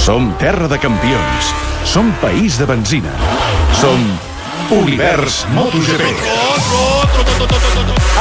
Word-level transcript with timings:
Som 0.00 0.32
terra 0.40 0.66
de 0.66 0.78
campions. 0.80 1.52
Som 1.84 2.08
país 2.22 2.56
de 2.58 2.64
benzina. 2.64 3.12
Som 3.76 4.00
Univers 4.72 5.44
MotoGP. 5.52 6.02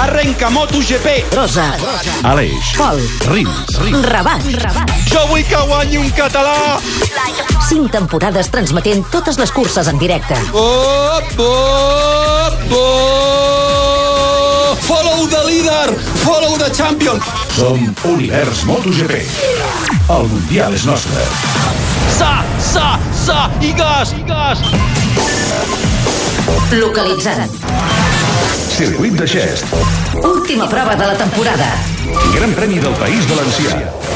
Arrenca 0.02 0.50
MotoGP. 0.50 1.24
Rosa, 1.38 1.70
Aleix. 2.24 2.74
Pol, 2.76 3.00
Rins. 3.32 3.80
Rabat. 4.12 4.44
Jo 5.08 5.24
vull 5.32 5.46
que 5.48 5.62
guanyi 5.72 6.02
un 6.04 6.12
català. 6.20 6.76
Cinc 7.70 7.94
temporades 7.96 8.52
transmetent 8.52 9.08
totes 9.14 9.40
les 9.40 9.56
curses 9.56 9.88
en 9.88 10.04
directe. 10.04 10.36
Oh, 10.52 11.22
oh, 11.38 12.76
oh. 12.76 13.49
Follow 14.90 15.28
the 15.28 15.44
leader. 15.46 15.94
Follow 16.26 16.58
the 16.58 16.74
champion. 16.74 17.22
Som 17.54 17.96
Univers 18.04 18.64
MotoGP. 18.66 19.22
El 20.10 20.26
Mundial 20.32 20.74
és 20.74 20.86
nostre. 20.90 21.26
Sa, 22.18 22.42
sa, 22.58 22.98
sa. 23.14 23.38
I 23.62 23.70
gas, 23.78 24.16
i 24.18 24.26
gas. 24.26 24.66
Localitzant. 26.74 27.54
Circuit 28.74 29.14
de 29.14 29.30
Xest. 29.30 29.78
Última 30.24 30.66
prova 30.66 30.96
de 30.96 31.06
la 31.06 31.18
temporada. 31.22 31.70
Gran 32.34 32.58
Premi 32.58 32.82
del 32.82 32.98
País 32.98 33.30
Valencià. 33.30 34.09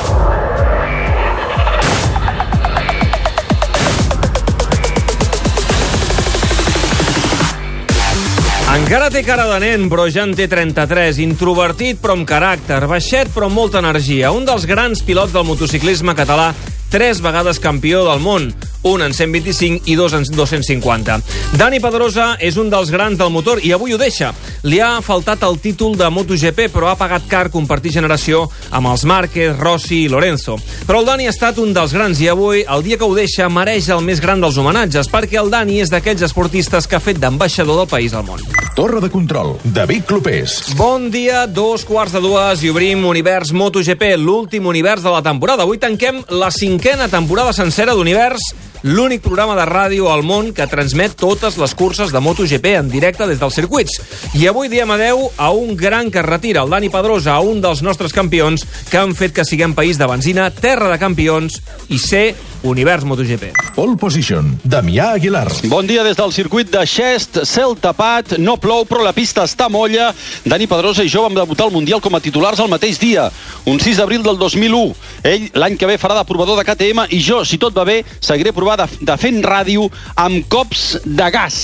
Encara 8.73 9.11
té 9.13 9.21
cara 9.21 9.43
de 9.51 9.59
nen, 9.61 9.83
però 9.85 10.07
ja 10.09 10.23
en 10.25 10.31
té 10.33 10.47
33. 10.49 11.19
Introvertit, 11.21 11.99
però 12.01 12.15
amb 12.17 12.25
caràcter. 12.25 12.79
Baixet, 12.89 13.29
però 13.29 13.45
amb 13.45 13.59
molta 13.59 13.77
energia. 13.83 14.31
Un 14.33 14.47
dels 14.49 14.65
grans 14.65 15.03
pilots 15.05 15.35
del 15.35 15.45
motociclisme 15.45 16.15
català, 16.17 16.49
tres 16.89 17.21
vegades 17.21 17.61
campió 17.61 18.01
del 18.09 18.23
món 18.25 18.49
un 18.83 19.01
en 19.01 19.13
125 19.13 19.89
i 19.89 19.95
dos 19.95 20.13
en 20.13 20.23
250. 20.23 21.19
Dani 21.57 21.79
Pedrosa 21.79 22.33
és 22.39 22.57
un 22.59 22.69
dels 22.71 22.91
grans 22.91 23.17
del 23.17 23.31
motor 23.31 23.61
i 23.63 23.71
avui 23.73 23.93
ho 23.93 23.99
deixa. 23.99 24.33
Li 24.63 24.79
ha 24.83 25.01
faltat 25.03 25.43
el 25.47 25.57
títol 25.63 25.97
de 25.97 26.09
MotoGP, 26.09 26.67
però 26.73 26.91
ha 26.91 26.97
pagat 26.99 27.27
car 27.31 27.49
compartir 27.51 27.93
generació 27.95 28.45
amb 28.71 28.91
els 28.91 29.05
Márquez, 29.07 29.57
Rossi 29.59 30.03
i 30.03 30.09
Lorenzo. 30.11 30.57
Però 30.87 31.01
el 31.01 31.07
Dani 31.07 31.27
ha 31.27 31.33
estat 31.33 31.59
un 31.63 31.73
dels 31.75 31.95
grans 31.95 32.19
i 32.21 32.29
avui, 32.31 32.63
el 32.67 32.83
dia 32.83 32.97
que 32.99 33.07
ho 33.07 33.15
deixa, 33.15 33.49
mereix 33.49 33.89
el 33.93 34.03
més 34.05 34.21
gran 34.23 34.43
dels 34.43 34.57
homenatges, 34.59 35.09
perquè 35.11 35.39
el 35.41 35.51
Dani 35.53 35.79
és 35.83 35.91
d'aquells 35.93 36.25
esportistes 36.27 36.87
que 36.87 36.99
ha 36.99 37.03
fet 37.03 37.19
d'ambaixador 37.23 37.83
del 37.83 37.91
país 37.91 38.13
al 38.13 38.27
món. 38.27 38.43
Torre 38.75 39.01
de 39.03 39.11
control. 39.13 39.55
David 39.63 40.07
Clopés. 40.09 40.59
Bon 40.75 41.09
dia, 41.13 41.45
dos 41.47 41.85
quarts 41.85 42.15
de 42.15 42.21
dues 42.23 42.63
i 42.63 42.71
obrim 42.73 43.05
Univers 43.05 43.53
MotoGP, 43.53 44.15
l'últim 44.17 44.65
univers 44.67 45.03
de 45.03 45.13
la 45.13 45.21
temporada. 45.21 45.63
Avui 45.63 45.77
tanquem 45.77 46.23
la 46.33 46.51
cinquena 46.51 47.07
temporada 47.11 47.53
sencera 47.53 47.93
d'Univers 47.93 48.53
l'únic 48.83 49.23
programa 49.23 49.55
de 49.55 49.65
ràdio 49.67 50.09
al 50.11 50.25
món 50.27 50.51
que 50.55 50.67
transmet 50.67 51.15
totes 51.19 51.57
les 51.57 51.73
curses 51.75 52.11
de 52.11 52.19
MotoGP 52.19 52.73
en 52.77 52.91
directe 52.91 53.27
des 53.27 53.39
dels 53.39 53.55
circuits. 53.55 53.99
I 54.35 54.47
avui 54.51 54.69
diem 54.71 54.91
adeu 54.91 55.29
a 55.37 55.51
un 55.55 55.77
gran 55.79 56.11
que 56.11 56.21
retira, 56.21 56.63
el 56.63 56.71
Dani 56.73 56.91
Pedrosa, 56.91 57.39
un 57.39 57.61
dels 57.63 57.81
nostres 57.81 58.13
campions 58.13 58.67
que 58.91 58.99
han 58.99 59.15
fet 59.15 59.33
que 59.33 59.47
siguem 59.47 59.75
país 59.75 59.97
de 59.97 60.07
benzina, 60.07 60.51
terra 60.51 60.91
de 60.91 60.99
campions 60.99 61.61
i 61.87 61.99
ser 61.99 62.27
univers 62.63 63.03
MotoGP. 63.03 63.51
Pole 63.75 63.97
position. 63.97 64.57
Damià 64.63 65.11
Aguilar. 65.17 65.47
Bon 65.69 65.85
dia 65.87 66.03
des 66.03 66.17
del 66.17 66.33
circuit 66.33 66.69
de 66.71 66.83
Xest, 66.87 67.43
cel 67.45 67.75
tapat, 67.79 68.37
no 68.39 68.55
plou, 68.57 68.85
però 68.89 69.03
la 69.03 69.13
pista 69.13 69.43
està 69.43 69.69
molla. 69.69 70.11
Dani 70.45 70.67
Pedrosa 70.71 71.03
i 71.03 71.11
jo 71.11 71.25
vam 71.25 71.35
debutar 71.35 71.67
al 71.67 71.73
Mundial 71.75 72.01
com 72.01 72.15
a 72.15 72.21
titulars 72.23 72.61
el 72.63 72.71
mateix 72.71 72.99
dia, 73.01 73.29
un 73.65 73.79
6 73.79 73.99
d'abril 73.99 74.23
del 74.23 74.39
2001. 74.39 74.95
Ell 75.27 75.49
l'any 75.59 75.77
que 75.77 75.89
ve 75.89 75.99
farà 76.01 76.17
de 76.19 76.25
provador 76.27 76.59
de 76.59 76.65
KTM 76.67 77.07
i 77.11 77.21
jo, 77.23 77.43
si 77.45 77.59
tot 77.59 77.75
va 77.75 77.85
bé, 77.87 78.01
seguiré 78.19 78.53
provant 78.55 78.83
de, 78.83 78.87
de 79.01 79.17
fent 79.19 79.41
ràdio 79.43 79.89
amb 80.15 80.47
cops 80.51 80.99
de 81.03 81.29
gas. 81.33 81.59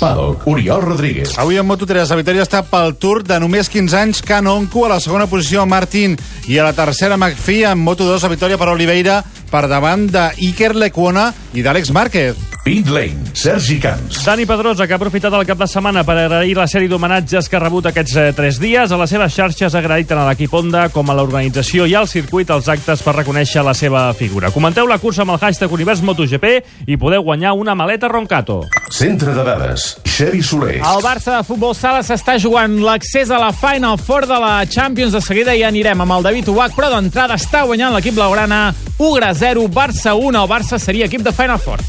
Paddock. 0.00 0.46
Oriol 0.46 0.82
Rodríguez. 0.82 1.34
Avui 1.38 1.58
en 1.58 1.66
Moto3 1.66 2.06
la 2.10 2.20
victòria 2.20 2.44
està 2.46 2.62
pel 2.66 2.94
Tour 3.00 3.24
de 3.26 3.40
només 3.42 3.70
15 3.72 3.98
anys 3.98 4.22
Canonco 4.26 4.86
a 4.86 4.94
la 4.94 5.00
segona 5.02 5.26
posició 5.26 5.66
Martín 5.66 6.14
i 6.46 6.58
a 6.58 6.66
la 6.68 6.74
tercera 6.76 7.16
McPhee 7.16 7.66
en 7.66 7.82
Moto2 7.82 8.22
la 8.22 8.32
victòria 8.32 8.60
per 8.60 8.70
Oliveira 8.70 9.22
per 9.50 9.66
davant 9.70 10.08
d'Iker 10.10 10.74
Lecuona 10.76 11.30
i 11.54 11.64
d'Àlex 11.64 11.94
Márquez. 11.94 12.55
Pit 12.66 12.88
Lane. 12.88 13.14
Sergi 13.32 13.78
Camps. 13.78 14.24
Dani 14.24 14.44
Pedrosa, 14.44 14.88
que 14.88 14.92
ha 14.92 14.96
aprofitat 14.98 15.30
el 15.38 15.44
cap 15.46 15.60
de 15.60 15.68
setmana 15.70 16.02
per 16.02 16.16
agrair 16.18 16.56
la 16.58 16.64
sèrie 16.66 16.90
d'homenatges 16.90 17.46
que 17.46 17.54
ha 17.54 17.60
rebut 17.62 17.86
aquests 17.86 18.16
eh, 18.18 18.24
tres 18.34 18.58
dies. 18.58 18.90
A 18.90 18.98
les 18.98 19.12
seves 19.14 19.36
xarxes 19.36 19.76
ha 19.76 19.78
agraït 19.78 20.08
tant 20.10 20.18
a 20.18 20.24
l'equip 20.26 20.50
Honda 20.50 20.88
com 20.90 21.06
a 21.06 21.14
l'organització 21.14 21.86
i 21.86 21.94
al 21.94 22.08
circuit 22.10 22.50
els 22.50 22.66
actes 22.66 23.04
per 23.06 23.14
reconèixer 23.20 23.62
la 23.62 23.70
seva 23.78 24.08
figura. 24.18 24.50
Comenteu 24.50 24.90
la 24.90 24.98
cursa 24.98 25.22
amb 25.22 25.36
el 25.36 25.38
hashtag 25.38 25.76
Univers 25.78 26.02
MotoGP 26.02 26.88
i 26.90 26.98
podeu 26.98 27.22
guanyar 27.22 27.54
una 27.54 27.76
maleta 27.78 28.10
Roncato. 28.10 28.64
Centre 28.90 29.30
de 29.36 29.46
dades. 29.46 29.86
Xevi 30.02 30.42
Soler. 30.42 30.80
El 30.80 31.06
Barça 31.06 31.36
de 31.36 31.46
Futbol 31.46 31.76
Sala 31.78 32.02
s'està 32.02 32.34
jugant 32.42 32.80
l'accés 32.82 33.30
a 33.30 33.38
la 33.38 33.52
Final 33.54 33.94
Four 34.02 34.26
de 34.26 34.40
la 34.42 34.56
Champions. 34.66 35.14
De 35.14 35.22
seguida 35.22 35.54
ja 35.54 35.70
anirem 35.70 36.02
amb 36.02 36.18
el 36.18 36.26
David 36.32 36.50
Ubach, 36.50 36.74
però 36.74 36.90
d'entrada 36.96 37.38
està 37.38 37.62
guanyant 37.62 37.94
l'equip 37.94 38.18
blaugrana 38.18 38.72
1 38.98 39.22
a 39.22 39.34
0, 39.38 39.70
Barça 39.70 40.18
1. 40.18 40.34
El 40.34 40.50
Barça 40.50 40.82
seria 40.82 41.06
equip 41.06 41.22
de 41.22 41.36
Final 41.36 41.62
Four. 41.62 41.86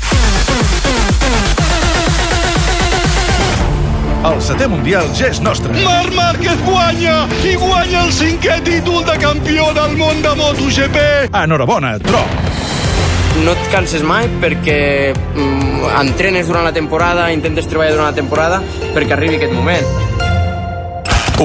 El 4.27 4.41
setè 4.43 4.67
Mundial 4.67 5.07
ja 5.15 5.29
és 5.31 5.39
nostre. 5.39 5.71
Marc 5.85 6.11
Márquez 6.17 6.59
guanya 6.65 7.21
i 7.47 7.53
guanya 7.59 8.03
el 8.05 8.11
cinquè 8.11 8.57
títol 8.65 9.05
de 9.07 9.15
campió 9.21 9.69
del 9.77 9.95
món 9.99 10.19
de 10.25 10.33
MotoGP. 10.35 10.97
Enhorabona, 11.31 11.95
Tro. 12.03 12.21
no 13.45 13.53
et 13.53 13.67
canses 13.71 14.03
mai 14.03 14.27
perquè 14.41 15.13
mm, 15.13 15.89
entrenes 16.01 16.47
durant 16.49 16.65
la 16.65 16.73
temporada, 16.73 17.29
intentes 17.31 17.69
treballar 17.69 17.93
durant 17.95 18.09
la 18.11 18.17
temporada 18.17 18.61
perquè 18.95 19.15
arribi 19.15 19.39
aquest 19.39 19.53
moment. 19.53 19.85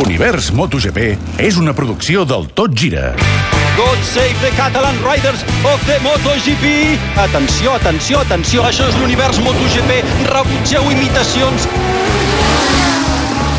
Univers 0.03 0.53
MotoGP 0.57 1.43
és 1.45 1.61
una 1.61 1.77
producció 1.77 2.25
del 2.25 2.49
Tot 2.57 2.73
Gira. 2.75 3.13
God 3.77 3.99
save 4.05 4.39
the 4.41 4.51
Catalan 4.51 4.97
Riders 5.03 5.43
of 5.65 5.81
the 5.87 5.97
MotoGP. 6.05 6.99
Atenció, 7.17 7.73
atenció, 7.73 8.21
atenció. 8.21 8.67
Això 8.69 8.89
és 8.91 8.99
l'univers 9.01 9.41
MotoGP. 9.41 10.03
Rebutgeu 10.29 10.91
imitacions 10.93 11.69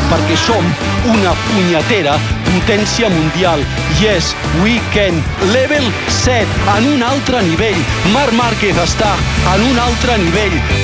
perquè 0.04 0.36
som 0.38 0.66
una 1.10 1.34
punyetera 1.48 2.14
potència 2.46 3.10
mundial. 3.10 3.64
Yes, 3.98 4.34
we 4.62 4.78
can. 4.94 5.18
Level 5.50 5.90
7, 6.22 6.46
en 6.76 6.90
un 6.94 7.02
altre 7.02 7.42
nivell. 7.50 7.84
Marc 8.14 8.38
Márquez 8.38 8.78
està 8.86 9.14
en 9.56 9.70
un 9.72 9.78
altre 9.88 10.18
nivell. 10.22 10.83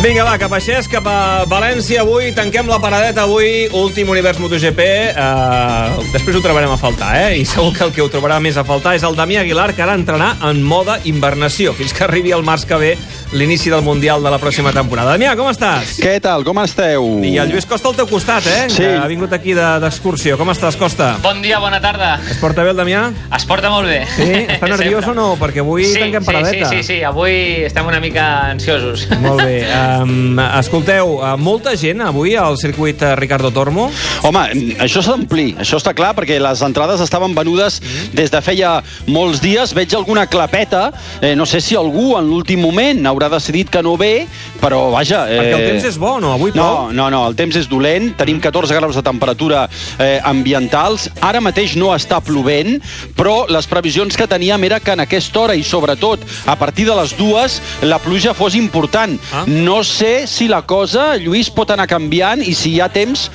Vinga, 0.00 0.22
va, 0.24 0.38
cap 0.40 0.54
a 0.56 0.58
Xes, 0.64 0.86
cap 0.88 1.04
a 1.04 1.44
València 1.44 2.00
avui. 2.00 2.30
Tanquem 2.32 2.70
la 2.72 2.78
paradeta 2.80 3.26
avui, 3.26 3.66
últim 3.76 4.08
univers 4.08 4.38
MotoGP. 4.40 4.86
Uh, 5.12 5.98
després 6.14 6.38
ho 6.38 6.40
trobarem 6.40 6.72
a 6.72 6.78
faltar, 6.80 7.10
eh? 7.18 7.34
I 7.36 7.44
segur 7.44 7.74
que 7.76 7.84
el 7.84 7.92
que 7.92 8.00
ho 8.00 8.08
trobarà 8.08 8.38
més 8.40 8.56
a 8.56 8.64
faltar 8.64 8.94
és 8.96 9.04
el 9.04 9.18
Damià 9.18 9.42
Aguilar, 9.44 9.74
que 9.76 9.84
ara 9.84 9.98
entrarà 10.00 10.30
en 10.48 10.62
moda 10.64 10.96
invernació, 11.04 11.74
fins 11.76 11.92
que 11.92 12.06
arribi 12.08 12.32
el 12.32 12.46
març 12.48 12.64
que 12.64 12.80
ve 12.80 12.94
l'inici 13.32 13.70
del 13.70 13.82
Mundial 13.82 14.22
de 14.24 14.30
la 14.32 14.38
pròxima 14.42 14.72
temporada. 14.74 15.12
Damià, 15.14 15.36
com 15.38 15.46
estàs? 15.50 15.92
Què 16.02 16.16
tal? 16.22 16.42
Com 16.44 16.58
esteu? 16.64 17.04
I 17.22 17.36
el 17.38 17.52
Lluís 17.52 17.66
Costa 17.68 17.86
al 17.90 17.94
teu 17.94 18.08
costat, 18.10 18.46
eh? 18.50 18.64
Sí. 18.68 18.80
Que 18.82 18.96
ha 18.98 19.06
vingut 19.06 19.32
aquí 19.32 19.54
de- 19.54 19.78
d'excursió. 19.82 20.36
Com 20.38 20.50
estàs, 20.50 20.74
Costa? 20.76 21.12
Bon 21.22 21.38
dia, 21.42 21.60
bona 21.62 21.78
tarda. 21.80 22.16
Es 22.30 22.38
porta 22.38 22.64
bé 22.64 22.70
el 22.70 22.76
Damià? 22.76 23.12
Es 23.36 23.44
porta 23.46 23.70
molt 23.70 23.86
bé. 23.86 24.00
Sí? 24.16 24.26
Està 24.56 24.66
nerviós 24.72 25.06
o 25.06 25.14
no? 25.14 25.36
Perquè 25.38 25.62
avui 25.62 25.84
sí, 25.86 26.00
tanquem 26.00 26.22
sí, 26.24 26.26
paradeta. 26.26 26.68
Sí, 26.70 26.76
sí, 26.82 26.96
sí, 26.96 26.98
avui 27.06 27.62
estem 27.68 27.86
una 27.86 28.00
mica 28.00 28.26
ansiosos. 28.50 29.06
Molt 29.20 29.42
bé. 29.44 29.60
Um, 30.00 30.38
escolteu, 30.58 31.16
uh, 31.20 31.34
molta 31.38 31.72
gent 31.76 32.00
avui 32.04 32.34
al 32.38 32.56
circuit 32.58 33.00
uh, 33.02 33.14
Ricardo 33.18 33.50
Tormo. 33.52 33.88
Home, 34.24 34.42
això 34.80 35.02
s'ha 35.02 35.12
d'omplir, 35.16 35.56
això 35.60 35.76
està 35.80 35.92
clar, 35.96 36.12
perquè 36.16 36.38
les 36.40 36.62
entrades 36.64 37.00
estaven 37.04 37.34
venudes 37.36 37.80
des 38.16 38.30
de 38.32 38.40
feia 38.44 38.78
molts 39.06 39.40
dies. 39.42 39.74
Veig 39.76 39.92
alguna 39.98 40.26
clapeta, 40.30 40.90
eh, 41.20 41.34
no 41.36 41.44
sé 41.46 41.60
si 41.60 41.76
algú 41.76 42.14
en 42.18 42.28
l'últim 42.30 42.60
moment 42.62 43.04
haurà 43.10 43.19
decidit 43.28 43.68
que 43.70 43.82
no 43.82 43.96
ve, 44.00 44.26
però 44.62 44.90
vaja... 44.94 45.26
Eh... 45.28 45.36
Perquè 45.40 45.58
el 45.58 45.66
temps 45.74 45.84
és 45.90 45.98
bo, 46.00 46.14
no? 46.22 46.32
Avui 46.32 46.50
No, 46.54 46.62
plou. 46.86 46.92
no, 46.96 47.10
no, 47.10 47.20
el 47.28 47.34
temps 47.36 47.56
és 47.56 47.68
dolent, 47.68 48.14
tenim 48.16 48.40
14 48.40 48.74
graus 48.78 48.96
de 48.96 49.02
temperatura 49.02 49.66
eh, 49.98 50.20
ambientals, 50.24 51.08
ara 51.20 51.40
mateix 51.40 51.76
no 51.76 51.92
està 51.94 52.20
plovent, 52.24 52.78
però 53.18 53.44
les 53.50 53.66
previsions 53.70 54.16
que 54.16 54.26
teníem 54.30 54.64
era 54.64 54.80
que 54.80 54.92
en 54.96 55.00
aquesta 55.04 55.40
hora 55.44 55.54
i 55.58 55.62
sobretot 55.66 56.24
a 56.46 56.56
partir 56.56 56.86
de 56.88 56.94
les 56.96 57.16
dues 57.18 57.60
la 57.82 57.98
pluja 57.98 58.32
fos 58.34 58.54
important. 58.54 59.18
Ah. 59.34 59.44
No 59.46 59.82
sé 59.84 60.26
si 60.26 60.48
la 60.48 60.62
cosa, 60.62 61.16
Lluís, 61.18 61.50
pot 61.50 61.70
anar 61.70 61.86
canviant 61.90 62.40
i 62.42 62.54
si 62.54 62.76
hi 62.76 62.80
ha 62.80 62.88
temps, 62.88 63.28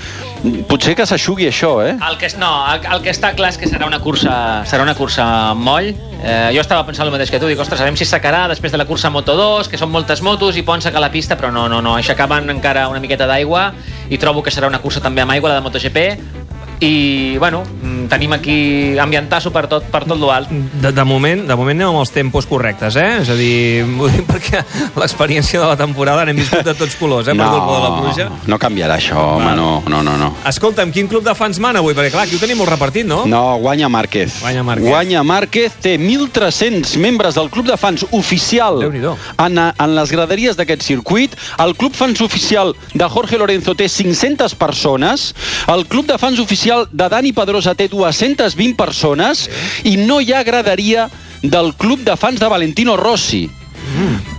potser 0.70 0.96
que 0.98 1.06
s'aixugui 1.08 1.48
això, 1.50 1.72
eh? 1.86 1.96
El 2.10 2.18
que, 2.22 2.30
no, 2.42 2.52
el, 2.72 2.84
el 2.96 3.04
que 3.06 3.12
està 3.14 3.32
clar 3.38 3.52
és 3.54 3.60
que 3.62 3.70
serà 3.70 3.88
una 3.90 4.00
cursa, 4.04 4.36
serà 4.70 4.86
una 4.86 4.96
cursa 4.98 5.26
moll. 5.58 5.92
Eh, 6.26 6.52
jo 6.56 6.62
estava 6.64 6.86
pensant 6.88 7.06
el 7.08 7.14
mateix 7.14 7.32
que 7.34 7.40
tu, 7.42 7.50
dic, 7.50 7.60
ostres, 7.62 7.82
sabem 7.82 7.98
si 8.00 8.08
s'acarà 8.08 8.46
després 8.52 8.74
de 8.74 8.80
la 8.82 8.88
cursa 8.90 9.12
Moto2, 9.14 9.70
que 9.72 9.80
són 9.82 9.92
moltes 9.94 10.24
motos 10.26 10.58
i 10.58 10.66
poden 10.66 10.86
secar 10.86 11.04
la 11.04 11.12
pista, 11.14 11.38
però 11.38 11.52
no, 11.54 11.68
no, 11.72 11.82
no, 11.86 11.98
aixecaven 12.00 12.50
encara 12.54 12.88
una 12.92 13.02
miqueta 13.04 13.28
d'aigua 13.30 13.72
i 14.10 14.22
trobo 14.22 14.44
que 14.46 14.54
serà 14.54 14.70
una 14.72 14.82
cursa 14.82 15.04
també 15.04 15.26
amb 15.26 15.36
aigua, 15.36 15.54
la 15.54 15.60
de 15.60 15.66
MotoGP, 15.68 16.45
i, 16.80 17.38
bueno, 17.38 17.64
mm, 17.64 18.08
tenim 18.12 18.34
aquí 18.34 18.98
ambientasso 19.00 19.52
per 19.52 19.66
tot, 19.72 19.86
per 19.92 20.04
tot 20.06 20.20
l'alt. 20.20 20.52
De, 20.52 20.92
de, 20.92 21.06
moment, 21.08 21.46
de 21.48 21.56
moment 21.58 21.78
anem 21.80 21.94
amb 21.94 22.02
els 22.04 22.12
tempos 22.14 22.48
correctes, 22.50 22.98
eh? 23.00 23.22
És 23.22 23.32
a 23.32 23.38
dir, 23.40 23.84
vull 24.00 24.12
dir 24.14 24.26
perquè 24.28 24.62
l'experiència 25.00 25.62
de 25.62 25.70
la 25.70 25.78
temporada 25.80 26.26
n'hem 26.28 26.40
viscut 26.42 26.66
de 26.68 26.76
tots 26.78 26.98
colors, 27.00 27.30
eh? 27.32 27.38
Per 27.38 27.48
culpa 27.48 27.76
de 27.76 27.82
la 27.84 27.92
pluja. 28.00 28.30
no 28.52 28.60
canviarà 28.62 29.00
això, 29.00 29.20
home, 29.36 29.54
no, 29.58 29.70
no, 29.92 30.02
no, 30.06 30.18
no. 30.20 30.32
Escolta'm, 30.50 30.92
quin 30.96 31.10
club 31.12 31.26
de 31.26 31.36
fans 31.38 31.60
mana 31.64 31.82
avui? 31.84 31.96
Perquè, 31.98 32.14
clar, 32.14 32.26
aquí 32.28 32.38
ho 32.38 32.44
tenim 32.44 32.60
molt 32.62 32.72
repartit, 32.74 33.08
no? 33.08 33.24
No, 33.30 33.44
guanya 33.64 33.90
Márquez. 33.92 34.42
Guanya 34.42 34.66
Márquez. 34.68 34.90
Guanya 34.90 35.24
Márquez, 35.24 35.80
té 35.84 35.96
1.300 36.02 36.96
membres 37.02 37.40
del 37.40 37.50
club 37.54 37.70
de 37.70 37.78
fans 37.80 38.06
oficial 38.12 38.84
en, 38.86 39.60
en 39.60 39.96
les 39.96 40.12
graderies 40.12 40.60
d'aquest 40.60 40.84
circuit. 40.86 41.36
El 41.62 41.76
club 41.80 41.96
fans 41.96 42.22
oficial 42.22 42.76
de 42.94 43.10
Jorge 43.10 43.40
Lorenzo 43.40 43.76
té 43.78 43.88
500 43.92 44.56
persones. 44.60 45.32
El 45.72 45.86
club 45.92 46.08
de 46.10 46.18
fans 46.22 46.40
oficial 46.44 46.65
de 46.66 47.10
Dani 47.10 47.34
Pedrosa 47.34 47.76
té 47.78 47.88
220 47.92 48.76
persones. 48.80 49.46
I 49.84 49.96
no 50.02 50.20
hi 50.22 50.34
ha 50.34 50.44
graderia 50.44 51.10
del 51.42 51.74
club 51.78 52.04
de 52.06 52.18
fans 52.18 52.40
de 52.40 52.50
Valentino 52.50 52.98
Rossi. 52.98 53.46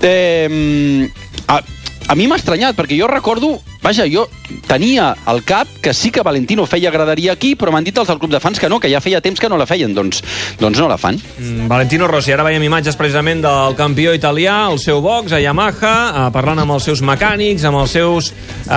Eh, 0.02 1.08
a, 1.46 1.60
a 2.08 2.14
mi 2.14 2.28
m'ha 2.30 2.38
estranyat, 2.38 2.76
perquè 2.78 2.98
jo 2.98 3.08
recordo... 3.10 3.56
Vaja, 3.86 4.02
jo 4.10 4.24
tenia 4.66 5.12
al 5.30 5.44
cap 5.46 5.68
que 5.82 5.92
sí 5.94 6.10
que 6.10 6.24
Valentino 6.26 6.64
feia 6.66 6.90
graderia 6.90 7.36
aquí, 7.36 7.52
però 7.54 7.70
m'han 7.70 7.84
dit 7.86 7.94
els 7.94 8.08
del 8.10 8.18
club 8.18 8.32
de 8.32 8.40
fans 8.42 8.58
que 8.58 8.66
no, 8.66 8.80
que 8.82 8.90
ja 8.90 8.98
feia 9.04 9.20
temps 9.22 9.38
que 9.38 9.46
no 9.46 9.58
la 9.60 9.66
feien. 9.68 9.92
Doncs, 9.94 10.24
doncs 10.58 10.80
no 10.82 10.88
la 10.90 10.96
fan. 10.98 11.20
Mm, 11.38 11.68
Valentino 11.70 12.08
Rossi, 12.10 12.32
ara 12.34 12.42
veiem 12.48 12.64
imatges 12.66 12.98
precisament 12.98 13.44
del 13.44 13.76
campió 13.78 14.14
italià, 14.16 14.56
el 14.72 14.80
seu 14.82 14.98
box 15.04 15.36
a 15.36 15.40
Yamaha, 15.42 15.94
eh, 16.08 16.24
parlant 16.34 16.64
amb 16.64 16.74
els 16.74 16.88
seus 16.88 17.02
mecànics, 17.06 17.62
amb 17.68 17.78
els 17.84 17.94
seus 17.94 18.32
eh, 18.32 18.72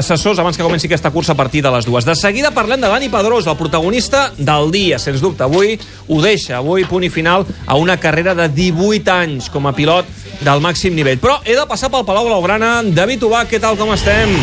assessors, 0.00 0.42
abans 0.42 0.58
que 0.58 0.66
comenci 0.66 0.90
aquesta 0.90 1.14
cursa 1.14 1.36
a 1.36 1.38
partir 1.38 1.62
de 1.62 1.70
les 1.76 1.86
dues. 1.86 2.08
De 2.08 2.18
seguida 2.18 2.50
parlem 2.50 2.82
de 2.82 2.90
Dani 2.90 3.12
Pedrosa, 3.14 3.52
el 3.54 3.60
protagonista 3.62 4.32
del 4.34 4.72
dia, 4.74 4.98
sens 4.98 5.22
dubte. 5.22 5.46
Avui 5.46 5.76
ho 6.08 6.22
deixa, 6.24 6.58
avui 6.58 6.88
punt 6.88 7.06
i 7.06 7.14
final 7.14 7.46
a 7.66 7.78
una 7.78 7.98
carrera 8.02 8.34
de 8.34 8.50
18 8.50 9.14
anys 9.20 9.52
com 9.54 9.70
a 9.70 9.76
pilot 9.76 10.18
del 10.40 10.60
màxim 10.64 10.94
nivell. 10.94 11.18
Però 11.22 11.38
he 11.44 11.56
de 11.56 11.66
passar 11.68 11.90
pel 11.92 12.06
Palau 12.08 12.28
Blaugrana. 12.28 12.82
David 12.84 13.24
Ubach, 13.28 13.48
què 13.50 13.60
tal, 13.62 13.78
com 13.78 13.92
estem? 13.94 14.34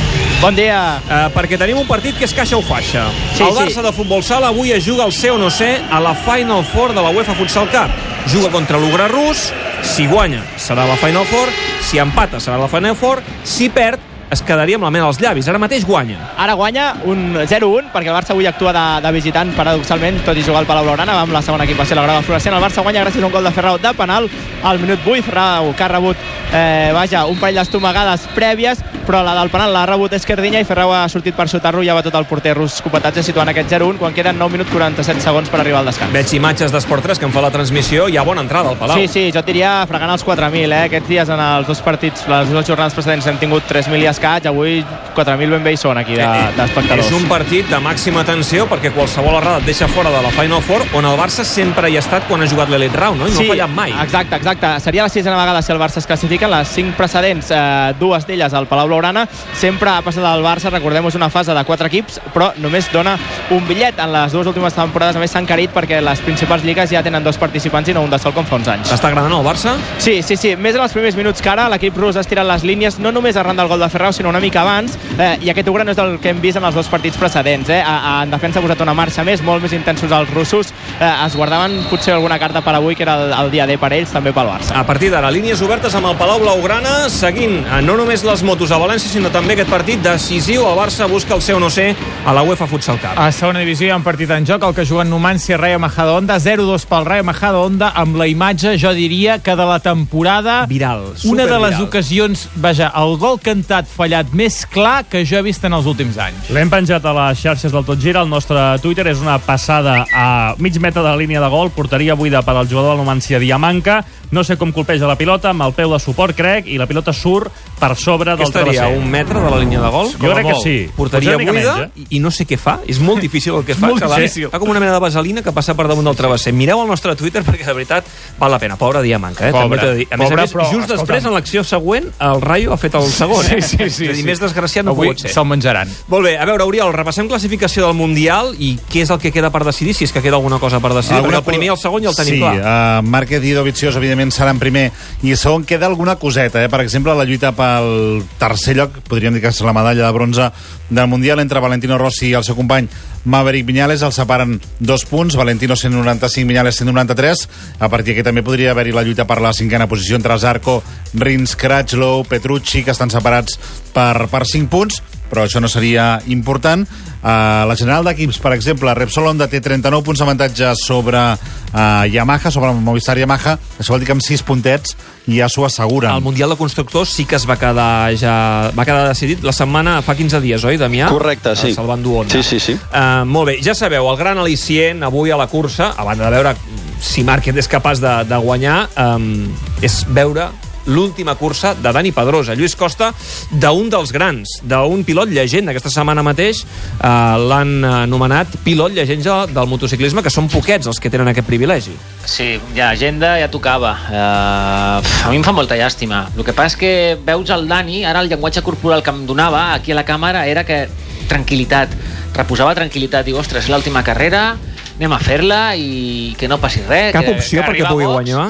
Bon 0.42 0.56
dia. 0.56 0.80
Eh, 1.10 1.22
perquè 1.36 1.60
tenim 1.60 1.80
un 1.80 1.88
partit 1.88 2.18
que 2.18 2.28
és 2.28 2.34
caixa 2.36 2.58
o 2.58 2.64
faixa. 2.66 3.08
Sí, 3.36 3.44
el 3.44 3.54
sí. 3.54 3.60
Barça 3.60 3.86
de 3.86 3.94
futbol 3.96 4.24
sala 4.24 4.52
avui 4.54 4.74
es 4.76 4.86
juga 4.86 5.06
al 5.06 5.14
ser 5.16 5.32
o 5.36 5.38
no 5.42 5.50
ser 5.50 5.78
a 5.92 6.02
la 6.04 6.16
Final 6.26 6.66
Four 6.74 6.94
de 6.94 7.02
la 7.02 7.14
UEFA 7.16 7.36
Futsal 7.36 7.70
Cup. 7.72 7.94
Juga 8.32 8.50
contra 8.50 8.80
l'Ugra 8.82 9.08
rus, 9.08 9.52
si 9.86 10.08
guanya 10.10 10.42
serà 10.58 10.88
la 10.90 10.98
Final 10.98 11.28
Four, 11.30 11.52
si 11.86 12.02
empata 12.02 12.40
serà 12.42 12.58
la 12.58 12.68
Final 12.68 12.98
Four, 12.98 13.22
si 13.46 13.70
perd 13.70 14.15
es 14.32 14.42
quedaria 14.42 14.80
amb 14.80 14.88
la 14.88 14.92
mena 14.92 15.06
als 15.08 15.20
llavis. 15.22 15.48
Ara 15.48 15.62
mateix 15.62 15.86
guanya. 15.86 16.18
Ara 16.38 16.56
guanya 16.58 16.94
un 17.06 17.36
0-1, 17.36 17.92
perquè 17.94 18.10
el 18.10 18.18
Barça 18.18 18.34
avui 18.34 18.48
actua 18.50 18.74
de, 18.76 18.86
de 19.06 19.14
visitant, 19.16 19.54
paradoxalment, 19.58 20.22
tot 20.26 20.38
i 20.38 20.44
jugar 20.46 20.64
al 20.64 20.70
Palau 20.70 20.88
Blaugrana, 20.88 21.20
amb 21.22 21.36
la 21.36 21.44
segona 21.46 21.68
equipació, 21.68 21.98
la 22.00 22.08
grava 22.08 22.26
fluorescent. 22.26 22.56
El 22.56 22.64
Barça 22.64 22.84
guanya 22.86 23.06
gràcies 23.06 23.24
a 23.24 23.30
un 23.30 23.36
gol 23.36 23.46
de 23.46 23.54
Ferrau 23.56 23.78
de 23.82 23.94
penal 23.98 24.30
al 24.64 24.82
minut 24.82 25.06
8. 25.06 25.24
Ferrau, 25.30 25.74
que 25.76 25.84
ha 25.84 25.92
rebut, 25.92 26.18
eh, 26.52 26.92
vaja, 26.94 27.26
un 27.30 27.40
parell 27.40 27.62
d'estomagades 27.62 28.28
prèvies, 28.36 28.82
però 29.06 29.22
la 29.24 29.36
del 29.38 29.52
penal 29.54 29.72
l'ha 29.74 29.86
rebut 29.86 30.14
Esquerdinya 30.18 30.60
i 30.60 30.66
Ferrau 30.66 30.90
ha 30.96 31.04
sortit 31.12 31.36
per 31.38 31.46
xutar-lo 31.50 31.84
i 31.86 31.90
ha 31.90 31.96
batut 31.98 32.16
el 32.18 32.26
porter 32.26 32.56
rus 32.58 32.80
Copetatge 32.82 33.22
situant 33.24 33.52
aquest 33.52 33.70
0-1 33.76 34.00
quan 34.02 34.16
queden 34.18 34.40
9 34.42 34.58
minuts 34.58 34.72
47 34.74 35.22
segons 35.22 35.52
per 35.52 35.60
arribar 35.62 35.84
al 35.84 35.92
descans. 35.92 36.14
Veig 36.16 36.34
imatges 36.40 36.74
d'Esport 36.74 37.06
3 37.06 37.22
que 37.22 37.30
em 37.30 37.36
fa 37.36 37.44
la 37.46 37.52
transmissió. 37.54 38.08
Hi 38.10 38.18
ha 38.18 38.26
bona 38.26 38.42
entrada 38.42 38.72
al 38.74 38.80
Palau. 38.82 38.98
Sí, 38.98 39.08
sí, 39.08 39.28
jo 39.36 39.44
diria 39.46 39.76
fregant 39.90 40.16
els 40.16 40.26
4.000, 40.26 40.74
eh? 40.74 40.90
Aquests 40.90 41.12
dies 41.12 41.30
en 41.30 41.44
els 41.46 41.70
dos 41.70 41.84
partits, 41.86 42.26
les 42.32 42.50
dues 42.50 42.66
jornades 42.66 42.98
precedents 42.98 43.30
hem 43.30 43.38
tingut 43.42 43.70
3.000 43.70 44.02
i 44.02 44.10
escaig, 44.16 44.48
avui 44.50 44.80
4.000 45.16 45.50
ben 45.58 45.64
bé 45.64 45.74
hi 45.76 45.78
són 45.80 45.98
aquí 46.00 46.16
de- 46.16 46.28
d'espectadors. 46.58 47.06
És 47.08 47.12
un 47.14 47.28
partit 47.30 47.68
de 47.70 47.80
màxima 47.84 48.24
tensió 48.26 48.66
perquè 48.70 48.92
qualsevol 48.96 49.36
errada 49.42 49.60
et 49.60 49.66
deixa 49.66 49.88
fora 49.88 50.10
de 50.12 50.22
la 50.24 50.32
Final 50.32 50.62
Four 50.62 50.84
on 50.94 51.06
el 51.06 51.18
Barça 51.20 51.44
sempre 51.46 51.90
hi 51.90 51.98
ha 51.98 52.04
estat 52.04 52.28
quan 52.28 52.42
ha 52.42 52.48
jugat 52.48 52.70
l'Elite 52.70 52.98
Round, 52.98 53.20
no? 53.22 53.28
I 53.28 53.32
no 53.32 53.42
ha 53.42 53.48
fallat 53.52 53.70
mai. 53.76 53.92
Exacte, 54.04 54.36
exacte. 54.36 54.74
Seria 54.82 55.04
la 55.04 55.10
sisena 55.10 55.38
vegada 55.38 55.62
si 55.62 55.72
el 55.72 55.80
Barça 55.80 55.98
es 56.00 56.08
classifica. 56.08 56.48
Les 56.48 56.68
cinc 56.68 56.96
precedents, 56.96 57.52
eh, 57.52 57.94
dues 58.00 58.26
d'elles 58.28 58.54
al 58.54 58.68
Palau 58.68 58.88
Blaugrana. 58.88 59.28
Sempre 59.54 59.90
ha 59.90 60.02
passat 60.02 60.24
al 60.26 60.44
Barça, 60.44 60.70
recordem-ho, 60.72 61.10
una 61.16 61.30
fase 61.30 61.54
de 61.54 61.64
quatre 61.64 61.88
equips, 61.88 62.20
però 62.34 62.52
només 62.58 62.90
dona 62.92 63.18
un 63.52 63.66
bitllet. 63.68 63.98
En 64.00 64.12
les 64.12 64.32
dues 64.34 64.48
últimes 64.48 64.74
temporades, 64.74 65.16
a 65.16 65.20
més, 65.20 65.32
s'ha 65.32 65.40
encarit 65.40 65.72
perquè 65.74 66.02
les 66.02 66.20
principals 66.20 66.64
lligues 66.64 66.90
ja 66.90 67.02
tenen 67.04 67.24
dos 67.24 67.38
participants 67.38 67.88
i 67.90 67.94
no 67.94 68.02
un 68.02 68.10
de 68.10 68.20
sol 68.20 68.34
com 68.34 68.46
fa 68.46 68.56
uns 68.58 68.68
anys. 68.68 68.90
T'està 68.92 69.08
agradant 69.08 69.32
el 69.40 69.46
Barça? 69.46 69.76
Sí, 69.98 70.22
sí, 70.24 70.36
sí. 70.36 70.56
Més 70.56 70.76
en 70.76 70.82
els 70.82 70.92
primers 70.94 71.16
minuts 71.16 71.42
que 71.42 71.50
ara, 71.50 71.68
l'equip 71.70 71.96
rus 71.98 72.16
ha 72.18 72.22
estirat 72.22 72.46
les 72.46 72.64
línies, 72.64 73.00
no 73.00 73.12
només 73.12 73.36
arran 73.38 73.56
del 73.56 73.68
gol 73.68 73.80
de 73.80 73.90
Ferrau, 74.06 74.14
sinó 74.14 74.30
una 74.30 74.40
mica 74.40 74.62
abans, 74.62 74.98
eh, 75.18 75.38
i 75.42 75.50
aquest 75.50 75.68
Ugra 75.68 75.84
no 75.84 75.92
és 75.92 75.98
el 75.98 76.20
que 76.22 76.30
hem 76.30 76.42
vist 76.42 76.60
en 76.60 76.66
els 76.68 76.76
dos 76.76 76.88
partits 76.92 77.18
precedents. 77.18 77.70
Eh? 77.74 77.80
A, 77.82 77.96
a, 77.96 78.24
en 78.24 78.30
defensa 78.30 78.60
ha 78.60 78.62
posat 78.62 78.82
una 78.86 78.94
marxa 78.94 79.24
més, 79.26 79.42
molt 79.42 79.64
més 79.64 79.74
intensos 79.74 80.12
els 80.14 80.30
russos. 80.34 80.70
Eh, 81.00 81.10
es 81.26 81.36
guardaven 81.36 81.80
potser 81.90 82.14
alguna 82.14 82.38
carta 82.38 82.62
per 82.62 82.76
avui, 82.78 82.94
que 82.96 83.02
era 83.02 83.16
el, 83.24 83.34
el 83.34 83.50
dia 83.52 83.66
D 83.66 83.80
per 83.82 83.92
ells, 83.98 84.12
també 84.14 84.34
pel 84.36 84.46
Barça. 84.52 84.76
A 84.78 84.84
partir 84.86 85.10
d'ara, 85.10 85.32
línies 85.34 85.62
obertes 85.66 85.96
amb 85.98 86.12
el 86.12 86.18
Palau 86.20 86.40
Blaugrana, 86.44 87.10
seguint 87.10 87.64
eh, 87.66 87.82
no 87.82 87.96
només 87.98 88.22
les 88.28 88.44
motos 88.46 88.72
a 88.72 88.78
València, 88.82 89.10
sinó 89.10 89.32
també 89.34 89.56
aquest 89.58 89.72
partit 89.74 90.04
decisiu. 90.06 90.68
El 90.70 90.78
Barça 90.78 91.10
busca 91.10 91.34
el 91.34 91.42
ser 91.42 91.58
o 91.58 91.64
no 91.64 91.72
ser 91.74 91.96
a 92.26 92.34
la 92.36 92.44
UEFA 92.46 92.68
Futsal 92.70 93.00
Cup. 93.02 93.18
A 93.18 93.32
segona 93.34 93.64
divisió 93.66 93.88
hi 93.90 93.94
ha 93.96 93.98
un 93.98 94.06
partit 94.06 94.30
en 94.38 94.46
joc, 94.46 94.64
el 94.70 94.76
que 94.78 94.86
juguen 94.86 95.10
Numancia, 95.10 95.58
Rayo 95.58 95.80
Majadahonda, 95.82 96.38
0-2 96.38 96.86
pel 96.92 97.10
Rayo 97.10 97.26
Majadahonda, 97.26 97.90
amb 97.96 98.22
la 98.22 98.30
imatge, 98.30 98.78
jo 98.78 98.94
diria, 98.94 99.40
que 99.42 99.56
de 99.58 99.66
la 99.66 99.80
temporada... 99.80 100.62
Viral, 100.70 101.08
Una 101.26 101.46
de 101.50 101.58
les 101.58 101.76
superviral. 101.80 101.82
ocasions, 101.88 102.48
vaja, 102.56 102.92
el 103.02 103.18
gol 103.18 103.40
cantat 103.42 103.88
fallat 103.96 104.32
més 104.36 104.62
clar 104.68 105.06
que 105.08 105.24
jo 105.28 105.40
he 105.40 105.46
vist 105.46 105.64
en 105.68 105.76
els 105.78 105.88
últims 105.88 106.18
anys. 106.22 106.50
L'hem 106.54 106.72
penjat 106.72 107.06
a 107.08 107.14
les 107.16 107.40
xarxes 107.40 107.74
del 107.74 107.86
Tot 107.88 108.02
Gira, 108.02 108.22
al 108.22 108.30
nostre 108.32 108.60
Twitter. 108.84 109.08
És 109.12 109.24
una 109.24 109.38
passada 109.40 110.04
a 110.12 110.28
mig 110.60 110.78
metre 110.84 111.02
de 111.02 111.08
la 111.08 111.20
línia 111.20 111.44
de 111.44 111.50
gol. 111.52 111.72
Portaria 111.76 112.18
buida 112.20 112.44
per 112.46 112.58
al 112.58 112.68
jugador 112.68 112.96
del 112.96 113.04
Numancia 113.06 113.40
Diamanca. 113.40 114.02
No 114.32 114.44
sé 114.44 114.58
com 114.58 114.72
colpeja 114.74 115.08
la 115.08 115.16
pilota, 115.18 115.50
amb 115.52 115.62
el 115.68 115.74
peu 115.74 115.92
de 115.94 116.00
suport, 116.00 116.36
crec, 116.36 116.68
i 116.68 116.78
la 116.82 116.88
pilota 116.88 117.14
surt 117.14 117.52
per 117.80 117.96
sobre 117.96 118.36
del 118.36 118.48
estaria? 118.48 118.72
travesser. 118.72 118.86
A 118.86 118.98
un 119.00 119.10
metre 119.12 119.40
de 119.40 119.50
la 119.50 119.60
línia 119.60 119.82
de 119.82 119.90
gol? 119.90 120.12
Jo 120.14 120.34
crec 120.34 120.48
que 120.48 120.56
sí. 120.64 120.76
Portaria 120.96 121.36
Potser 121.36 121.36
una 121.36 121.52
mica 121.52 121.52
buida 121.52 121.76
menys, 121.94 122.10
i, 122.12 122.18
i 122.18 122.20
no 122.24 122.32
sé 122.32 122.46
què 122.48 122.58
fa. 122.58 122.80
És 122.88 123.00
molt 123.00 123.22
difícil 123.22 123.54
el 123.56 123.66
que 123.66 123.76
fa. 123.76 123.92
que 124.00 124.08
va, 124.08 124.18
fa 124.52 124.60
com 124.60 124.70
una 124.70 124.80
mena 124.80 124.94
de 124.94 125.00
vaselina 125.00 125.44
que 125.44 125.52
passa 125.52 125.76
per 125.76 125.88
damunt 125.88 126.06
del 126.10 126.16
travesser. 126.18 126.54
Mireu 126.54 126.82
el 126.82 126.88
nostre 126.90 127.16
Twitter 127.16 127.44
perquè 127.48 127.66
de 127.66 127.74
veritat 127.74 128.06
val 128.40 128.52
la 128.52 128.60
pena. 128.60 128.76
Pobre 128.78 129.02
Diamanca, 129.04 129.50
eh? 129.50 129.52
Pobre. 129.52 129.80
També 129.80 129.98
dir. 130.02 130.08
A 130.12 130.18
més 130.18 130.30
Pobre, 130.30 130.42
a 130.42 130.46
més, 130.46 130.54
però, 130.54 130.66
just 130.72 130.90
escolta'm. 130.90 131.06
després, 131.06 131.26
en 131.26 131.34
l'acció 131.36 131.64
següent, 131.64 132.10
el 132.20 132.42
Rayo 132.42 132.74
ha 132.74 132.78
fet 132.78 132.96
el 132.96 133.10
segon. 133.12 133.46
Eh? 133.46 133.62
Sí, 133.62 133.78
sí, 133.78 133.90
sí, 133.90 134.08
dir, 134.08 134.16
sí. 134.16 134.24
més 134.24 134.40
desgraciat 134.42 134.86
no 134.86 134.92
Avui 134.96 135.10
pot 135.12 135.20
ser. 135.26 135.34
se'l 135.36 135.46
menjaran. 135.48 135.90
Molt 136.08 136.26
bé, 136.26 136.38
a 136.40 136.46
veure, 136.46 136.64
Oriol, 136.64 136.94
repassem 136.94 137.28
classificació 137.28 137.86
del 137.88 137.96
Mundial 137.98 138.54
i 138.60 138.76
què 138.90 139.04
és 139.04 139.10
el 139.14 139.20
que 139.20 139.32
queda 139.32 139.50
per 139.52 139.64
decidir, 139.68 139.94
si 139.98 140.06
és 140.08 140.12
que 140.16 140.22
queda 140.24 140.36
alguna 140.40 140.60
cosa 140.60 140.80
per 140.80 140.94
decidir, 140.94 141.18
Alguna 141.20 141.42
el 141.42 141.44
primer 141.48 141.68
i 141.68 141.72
el 141.74 141.78
segon 141.78 142.04
ja 142.04 142.10
el 142.10 142.16
tenim 142.16 142.36
sí, 142.36 142.40
clar. 142.40 142.56
uh, 143.02 143.06
Márquez 143.06 143.44
i 143.44 143.52
Dovizioso, 143.56 143.98
evidentment, 144.00 144.15
seran 144.32 144.60
primer. 144.60 144.92
I 145.24 145.36
segon 145.36 145.66
queda 145.66 145.88
alguna 145.88 146.16
coseta, 146.16 146.64
eh? 146.64 146.70
Per 146.70 146.82
exemple, 146.82 147.16
la 147.16 147.26
lluita 147.26 147.52
pel 147.56 148.24
tercer 148.40 148.76
lloc, 148.78 149.02
podríem 149.10 149.36
dir 149.36 149.42
que 149.44 149.52
és 149.54 149.62
la 149.62 149.74
medalla 149.74 150.06
de 150.06 150.14
bronze 150.16 150.52
del 150.90 151.08
Mundial 151.08 151.40
entre 151.40 151.60
Valentino 151.60 151.98
Rossi 151.98 152.30
i 152.30 152.36
el 152.38 152.44
seu 152.44 152.56
company 152.56 152.90
Maverick 153.26 153.66
Viñales. 153.66 154.04
Els 154.06 154.16
separen 154.22 154.60
dos 154.80 155.06
punts, 155.10 155.36
Valentino 155.36 155.76
195, 155.76 156.48
Viñales 156.48 156.78
193. 156.78 157.48
A 157.80 157.90
partir 157.90 158.14
d'aquí 158.14 158.24
també 158.26 158.46
podria 158.46 158.72
haver-hi 158.72 158.94
la 158.96 159.04
lluita 159.04 159.26
per 159.26 159.42
la 159.42 159.54
cinquena 159.54 159.90
posició 159.90 160.16
entre 160.16 160.38
Zarco, 160.40 160.82
Rins, 161.14 161.56
Crutchlow, 161.56 162.24
Petrucci, 162.30 162.84
que 162.84 162.94
estan 162.94 163.12
separats 163.12 163.60
per, 163.94 164.28
per 164.32 164.46
5 164.46 164.70
punts 164.70 165.02
però 165.30 165.46
això 165.46 165.62
no 165.62 165.70
seria 165.72 166.20
important. 166.32 166.86
Uh, 167.26 167.66
la 167.66 167.74
general 167.74 168.06
d'equips, 168.06 168.38
per 168.38 168.54
exemple, 168.54 168.94
Repsol 168.94 169.32
Honda 169.32 169.48
té 169.50 169.58
39 169.64 170.06
punts 170.06 170.22
d'avantatge 170.22 170.76
sobre 170.78 171.22
uh, 171.34 172.04
Yamaha, 172.06 172.52
sobre 172.54 172.70
Movistar 172.78 173.18
Yamaha, 173.18 173.56
això 173.80 173.96
vol 173.96 174.04
dir 174.04 174.10
que 174.12 174.14
amb 174.14 174.22
6 174.22 174.46
puntets 174.46 174.94
ja 175.26 175.48
s'ho 175.50 175.66
asseguren. 175.66 176.14
El 176.14 176.22
Mundial 176.22 176.54
de 176.54 176.58
Constructors 176.60 177.10
sí 177.18 177.26
que 177.26 177.40
es 177.40 177.48
va 177.50 177.58
quedar 177.58 178.14
ja 178.22 178.36
va 178.78 178.86
quedar 178.86 179.08
decidit 179.10 179.42
la 179.42 179.56
setmana 179.58 179.98
fa 180.06 180.14
15 180.14 180.42
dies, 180.44 180.68
oi, 180.70 180.78
Damià? 180.78 181.10
Correcte, 181.10 181.56
sí. 181.58 181.74
Se'l 181.74 181.90
van 181.90 182.06
dur 182.06 182.22
Honda. 182.22 182.38
Sí, 182.38 182.44
sí, 182.46 182.62
sí. 182.62 182.78
Uh, 182.92 183.26
molt 183.26 183.50
bé, 183.50 183.58
ja 183.66 183.74
sabeu, 183.74 184.06
el 184.12 184.22
gran 184.22 184.38
al·licient 184.38 185.02
avui 185.08 185.34
a 185.34 185.40
la 185.42 185.50
cursa, 185.50 185.96
a 185.98 186.06
banda 186.06 186.30
de 186.30 186.36
veure 186.38 186.54
si 187.02 187.26
Márquez 187.26 187.58
és 187.58 187.70
capaç 187.70 188.00
de, 188.04 188.14
de 188.30 188.38
guanyar, 188.42 188.86
um, 189.02 189.50
és 189.86 190.04
veure 190.14 190.52
l'última 190.86 191.36
cursa 191.36 191.74
de 191.76 191.92
Dani 191.92 192.12
Pedrosa. 192.16 192.56
Lluís 192.56 192.76
Costa, 192.76 193.12
d'un 193.52 193.90
dels 193.90 194.12
grans, 194.14 194.60
d'un 194.64 195.04
pilot 195.06 195.32
llegenda. 195.34 195.74
Aquesta 195.74 195.92
setmana 195.94 196.24
mateix 196.26 196.64
eh, 196.66 197.08
l'han 197.50 197.78
anomenat 197.84 198.60
pilot 198.66 198.96
llegenda 198.96 199.46
del 199.50 199.70
motociclisme, 199.72 200.24
que 200.26 200.34
són 200.34 200.50
poquets 200.52 200.88
els 200.92 201.02
que 201.02 201.12
tenen 201.14 201.32
aquest 201.32 201.48
privilegi. 201.48 201.96
Sí, 202.26 202.56
ja, 202.76 202.90
agenda 202.90 203.36
ja 203.40 203.50
tocava. 203.52 203.94
Uh, 204.10 205.26
a 205.26 205.32
mi 205.32 205.38
em 205.38 205.46
fa 205.46 205.54
molta 205.54 205.78
llàstima. 205.78 206.26
El 206.36 206.46
que 206.46 206.54
passa 206.54 206.74
és 206.74 206.78
que 206.80 206.94
veus 207.26 207.52
el 207.54 207.68
Dani, 207.70 208.04
ara 208.06 208.24
el 208.24 208.32
llenguatge 208.32 208.64
corporal 208.66 209.04
que 209.06 209.14
em 209.14 209.26
donava 209.30 209.68
aquí 209.76 209.94
a 209.94 210.00
la 210.00 210.06
càmera 210.08 210.46
era 210.50 210.66
que 210.66 210.86
tranquil·litat, 211.30 211.94
reposava 212.36 212.74
tranquil·litat. 212.78 213.26
Diu, 213.28 213.38
ostres, 213.42 213.70
l'última 213.70 214.04
carrera, 214.06 214.56
anem 214.96 215.14
a 215.14 215.20
fer-la 215.22 215.62
i 215.78 216.34
que 216.40 216.50
no 216.50 216.60
passi 216.62 216.84
res. 216.86 217.14
Cap 217.16 217.28
que, 217.28 217.36
opció 217.38 217.62
que 217.62 217.70
perquè 217.72 217.90
pugui 217.90 218.10
box. 218.10 218.18
guanyar? 218.18 218.50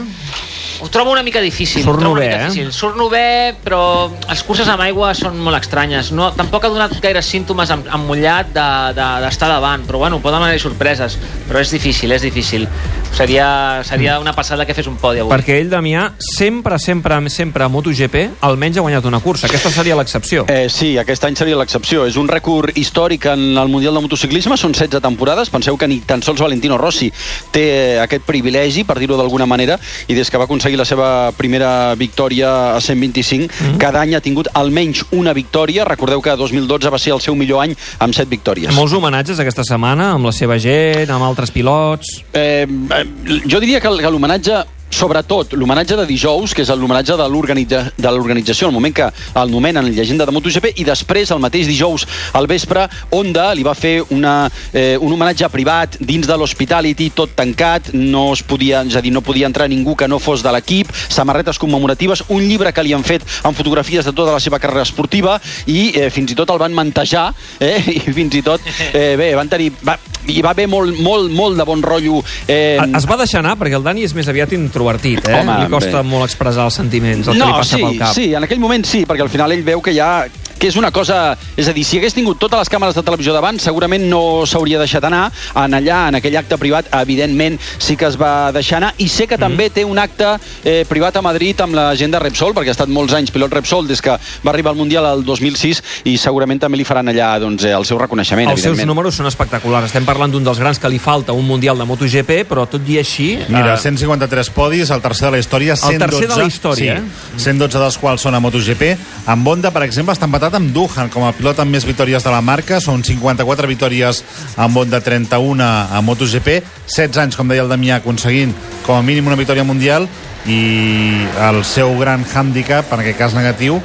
Ho 0.81 0.89
trobo 0.89 1.11
una 1.11 1.23
mica 1.23 1.41
difícil. 1.41 1.83
Surt 1.83 2.01
una 2.01 2.13
bé, 2.19 2.27
eh? 2.27 2.39
difícil. 2.43 2.71
Surt 2.73 2.99
bé, 3.11 3.55
però 3.63 4.09
les 4.29 4.43
curses 4.43 4.67
amb 4.71 4.83
aigua 4.85 5.13
són 5.17 5.39
molt 5.43 5.59
estranyes. 5.59 6.11
No, 6.15 6.31
tampoc 6.35 6.65
ha 6.65 6.71
donat 6.73 6.95
gaire 7.03 7.21
símptomes 7.23 7.71
amb, 7.71 7.87
amb 7.87 8.09
mullat 8.09 8.51
d'estar 8.55 8.93
de, 8.93 8.99
de, 8.99 9.07
d'estar 9.25 9.49
davant, 9.51 9.85
però 9.87 10.01
bueno, 10.03 10.19
poden 10.23 10.43
haver 10.43 10.59
sorpreses. 10.59 11.17
Però 11.47 11.61
és 11.61 11.71
difícil, 11.71 12.11
és 12.15 12.25
difícil. 12.25 12.67
Seria, 13.15 13.81
seria 13.87 14.17
una 14.19 14.33
passada 14.35 14.65
que 14.67 14.73
fes 14.75 14.89
un 14.91 14.97
podi 14.99 15.21
avui. 15.23 15.31
Perquè 15.31 15.55
ell, 15.61 15.69
Damià, 15.71 16.09
sempre, 16.19 16.75
sempre, 16.83 17.15
sempre 17.31 17.63
a 17.63 17.69
MotoGP 17.71 18.41
almenys 18.43 18.81
ha 18.81 18.83
guanyat 18.83 19.07
una 19.07 19.21
cursa. 19.23 19.47
Aquesta 19.47 19.71
seria 19.71 19.95
l'excepció. 19.95 20.43
Eh, 20.51 20.67
sí, 20.67 20.97
aquest 20.99 21.23
any 21.23 21.37
seria 21.39 21.55
l'excepció. 21.55 22.03
És 22.09 22.17
un 22.19 22.27
rècord 22.27 22.75
històric 22.75 23.29
en 23.31 23.55
el 23.55 23.71
Mundial 23.71 23.95
de 23.95 24.03
Motociclisme, 24.03 24.57
són 24.59 24.75
16 24.75 24.99
temporades. 24.99 25.51
Penseu 25.53 25.79
que 25.79 25.87
ni 25.87 26.01
tan 26.03 26.25
sols 26.25 26.43
Valentino 26.43 26.75
Rossi 26.81 27.07
té 27.55 27.63
eh, 27.69 27.99
aquest 28.03 28.27
privilegi, 28.27 28.83
per 28.83 28.97
dir-ho 28.99 29.15
d'alguna 29.15 29.47
manera, 29.47 29.79
i 30.11 30.17
des 30.17 30.27
que 30.27 30.41
va 30.41 30.49
aconseguir 30.49 30.64
la 30.73 30.85
seva 30.89 31.31
primera 31.37 31.93
victòria 31.93 32.73
a 32.73 32.81
125, 32.81 33.45
mm. 33.45 33.77
cada 33.81 34.01
any 34.01 34.15
ha 34.17 34.21
tingut 34.25 34.49
almenys 34.57 35.03
una 35.13 35.35
victòria. 35.37 35.85
Recordeu 35.85 36.23
que 36.25 36.33
2012 36.35 36.89
va 36.89 37.01
ser 37.01 37.13
el 37.13 37.21
seu 37.21 37.37
millor 37.37 37.61
any 37.61 37.75
amb 38.01 38.17
7 38.17 38.25
victòries. 38.31 38.73
Molts 38.73 38.97
homenatges 38.97 39.39
aquesta 39.43 39.63
setmana 39.67 40.15
amb 40.15 40.25
la 40.25 40.33
seva 40.33 40.57
gent, 40.57 41.11
amb 41.13 41.29
altres 41.29 41.53
pilots... 41.53 42.23
Eh, 42.33 42.65
eh, 42.65 43.05
jo 43.45 43.61
diria 43.61 43.79
que, 43.83 43.93
que 44.01 44.09
l'homenatge 44.09 44.63
sobretot 44.95 45.53
l'homenatge 45.59 45.97
de 45.99 46.05
dijous, 46.07 46.53
que 46.55 46.63
és 46.63 46.69
l'homenatge 46.71 47.17
de 47.19 47.25
l'organitza- 47.29 47.91
de 47.97 48.11
l'organització, 48.11 48.67
el 48.69 48.73
moment 48.73 48.93
que 48.95 49.09
el 49.35 49.51
nomenen 49.51 49.89
llegenda 49.93 50.25
de 50.25 50.31
MotoGP, 50.31 50.71
i 50.79 50.83
després, 50.87 51.31
el 51.31 51.39
mateix 51.43 51.67
dijous 51.67 52.05
al 52.33 52.47
vespre, 52.47 52.87
Honda 53.11 53.49
li 53.53 53.63
va 53.63 53.73
fer 53.75 54.03
una, 54.09 54.49
eh, 54.73 54.97
un 54.99 55.11
homenatge 55.13 55.49
privat 55.49 55.97
dins 55.99 56.27
de 56.27 56.37
l'Hospitality, 56.37 57.09
tot 57.15 57.35
tancat, 57.35 57.91
no 57.93 58.31
es 58.33 58.41
podia, 58.43 58.83
és 58.87 58.95
a 58.95 59.01
dir, 59.01 59.11
no 59.11 59.21
podia 59.21 59.47
entrar 59.47 59.67
ningú 59.69 59.95
que 59.95 60.07
no 60.07 60.19
fos 60.19 60.41
de 60.43 60.51
l'equip, 60.51 60.91
samarretes 61.09 61.59
commemoratives, 61.59 62.23
un 62.29 62.41
llibre 62.47 62.71
que 62.73 62.83
li 62.83 62.93
han 62.93 63.03
fet 63.03 63.23
amb 63.43 63.55
fotografies 63.57 64.05
de 64.05 64.13
tota 64.13 64.31
la 64.31 64.39
seva 64.39 64.59
carrera 64.59 64.83
esportiva 64.83 65.39
i 65.67 65.91
eh, 65.95 66.09
fins 66.09 66.31
i 66.31 66.35
tot 66.35 66.49
el 66.49 66.57
van 66.61 66.73
mantejar 66.73 67.33
eh, 67.59 67.81
i 67.97 67.99
fins 68.13 68.35
i 68.35 68.41
tot, 68.45 68.61
eh, 68.93 69.15
bé, 69.17 69.33
van 69.35 69.49
tenir... 69.49 69.71
Va, 69.85 69.97
hi 70.25 70.41
va 70.41 70.55
haver 70.55 70.65
molt, 70.67 70.97
molt, 71.05 71.29
molt 71.37 71.53
de 71.59 71.63
bon 71.67 71.83
rotllo. 71.85 72.23
Eh, 72.47 72.79
Es 72.97 73.05
va 73.05 73.13
deixar 73.19 73.43
anar, 73.43 73.53
perquè 73.59 73.77
el 73.77 73.83
Dani 73.85 74.01
és 74.07 74.13
més 74.17 74.25
aviat 74.31 74.55
introvertit, 74.85 75.27
eh? 75.27 75.41
Home, 75.41 75.57
Li 75.63 75.69
costa 75.71 76.01
bé. 76.01 76.07
molt 76.07 76.25
expressar 76.27 76.65
els 76.69 76.77
sentiments, 76.81 77.27
el 77.27 77.39
que 77.39 77.45
li 77.45 77.51
passa 77.57 77.75
sí, 77.77 77.81
pel 77.83 77.97
cap. 77.99 78.13
Sí, 78.15 78.27
en 78.33 78.43
aquell 78.45 78.59
moment 78.61 78.85
sí, 78.85 79.05
perquè 79.05 79.25
al 79.25 79.31
final 79.33 79.51
ell 79.55 79.63
veu 79.65 79.81
que 79.81 79.93
ja 79.95 80.25
que 80.59 80.69
és 80.71 80.77
una 80.79 80.91
cosa... 80.91 81.37
És 81.55 81.69
a 81.69 81.73
dir, 81.75 81.85
si 81.87 81.99
hagués 81.99 82.15
tingut 82.15 82.39
totes 82.41 82.59
les 82.59 82.71
càmeres 82.71 82.95
de 82.97 83.03
televisió 83.05 83.33
davant, 83.35 83.59
segurament 83.61 84.07
no 84.09 84.45
s'hauria 84.47 84.79
deixat 84.81 85.05
anar. 85.07 85.27
En 85.61 85.75
allà, 85.77 86.05
en 86.09 86.19
aquell 86.19 86.37
acte 86.39 86.57
privat, 86.61 86.89
evidentment 87.01 87.57
sí 87.77 87.95
que 87.99 88.07
es 88.09 88.17
va 88.19 88.51
deixar 88.55 88.79
anar. 88.79 88.93
I 89.01 89.07
sé 89.11 89.27
que 89.27 89.39
també 89.41 89.69
té 89.73 89.85
un 89.85 89.99
acte 90.01 90.35
eh, 90.63 90.83
privat 90.89 91.17
a 91.19 91.23
Madrid 91.25 91.61
amb 91.63 91.77
la 91.77 91.89
gent 91.99 92.13
de 92.13 92.21
Repsol, 92.21 92.55
perquè 92.55 92.73
ha 92.73 92.77
estat 92.77 92.91
molts 92.91 93.15
anys 93.17 93.33
pilot 93.35 93.53
Repsol 93.55 93.87
des 93.89 94.01
que 94.03 94.15
va 94.15 94.53
arribar 94.53 94.73
al 94.73 94.79
Mundial 94.79 95.07
el 95.09 95.25
2006 95.25 95.81
i 96.11 96.15
segurament 96.21 96.61
també 96.61 96.79
li 96.79 96.87
faran 96.87 97.11
allà 97.11 97.33
doncs, 97.41 97.65
eh, 97.65 97.73
el 97.75 97.85
seu 97.87 97.99
reconeixement, 98.01 98.51
Els 98.51 98.63
seus 98.65 98.83
números 98.87 99.17
són 99.19 99.29
espectaculars. 99.29 99.89
Estem 99.91 100.07
parlant 100.07 100.31
d'un 100.31 100.43
dels 100.45 100.59
grans 100.61 100.79
que 100.79 100.91
li 100.91 100.99
falta 100.99 101.35
un 101.35 101.45
Mundial 101.47 101.77
de 101.79 101.87
MotoGP, 101.87 102.43
però 102.49 102.67
tot 102.69 102.85
i 102.89 102.99
així... 103.01 103.31
Mira, 103.49 103.75
eh, 103.75 103.81
153 103.81 104.51
podis, 104.55 104.91
el 104.91 105.03
tercer 105.03 105.29
de 105.29 105.35
la 105.37 105.43
història, 105.43 105.75
112, 105.75 105.95
El 105.95 106.05
tercer 106.05 106.29
de 106.29 106.39
la 106.41 106.47
història, 106.49 106.97
sí, 106.99 107.43
112 107.45 107.81
dels 107.81 107.99
quals 108.01 108.25
són 108.25 108.37
a 108.37 108.41
MotoGP. 108.43 108.91
Amb 109.31 109.47
Honda, 109.47 109.71
per 109.75 109.85
exemple, 109.87 110.15
està 110.15 110.29
empatat 110.29 110.44
amb 110.53 110.69
Duhan 110.75 111.09
com 111.09 111.25
a 111.25 111.31
pilot 111.33 111.63
amb 111.63 111.73
més 111.73 111.85
victòries 111.87 112.23
de 112.23 112.31
la 112.33 112.41
marca. 112.45 112.77
Són 112.83 113.01
54 113.03 113.67
victòries 113.71 114.21
amb 114.61 114.77
Honda, 114.77 115.01
31 115.01 115.65
a 115.65 116.01
MotoGP. 116.05 116.61
16 116.85 117.23
anys, 117.23 117.35
com 117.39 117.49
deia 117.49 117.65
el 117.65 117.71
Damià, 117.71 117.97
aconseguint 117.97 118.53
com 118.85 118.99
a 118.99 119.01
mínim 119.01 119.25
una 119.25 119.39
victòria 119.39 119.65
mundial 119.65 120.05
i 120.45 121.25
el 121.47 121.63
seu 121.65 121.95
gran 121.97 122.21
hàndicap, 122.21 122.93
en 122.93 123.01
aquest 123.01 123.17
cas 123.17 123.33
negatiu, 123.33 123.79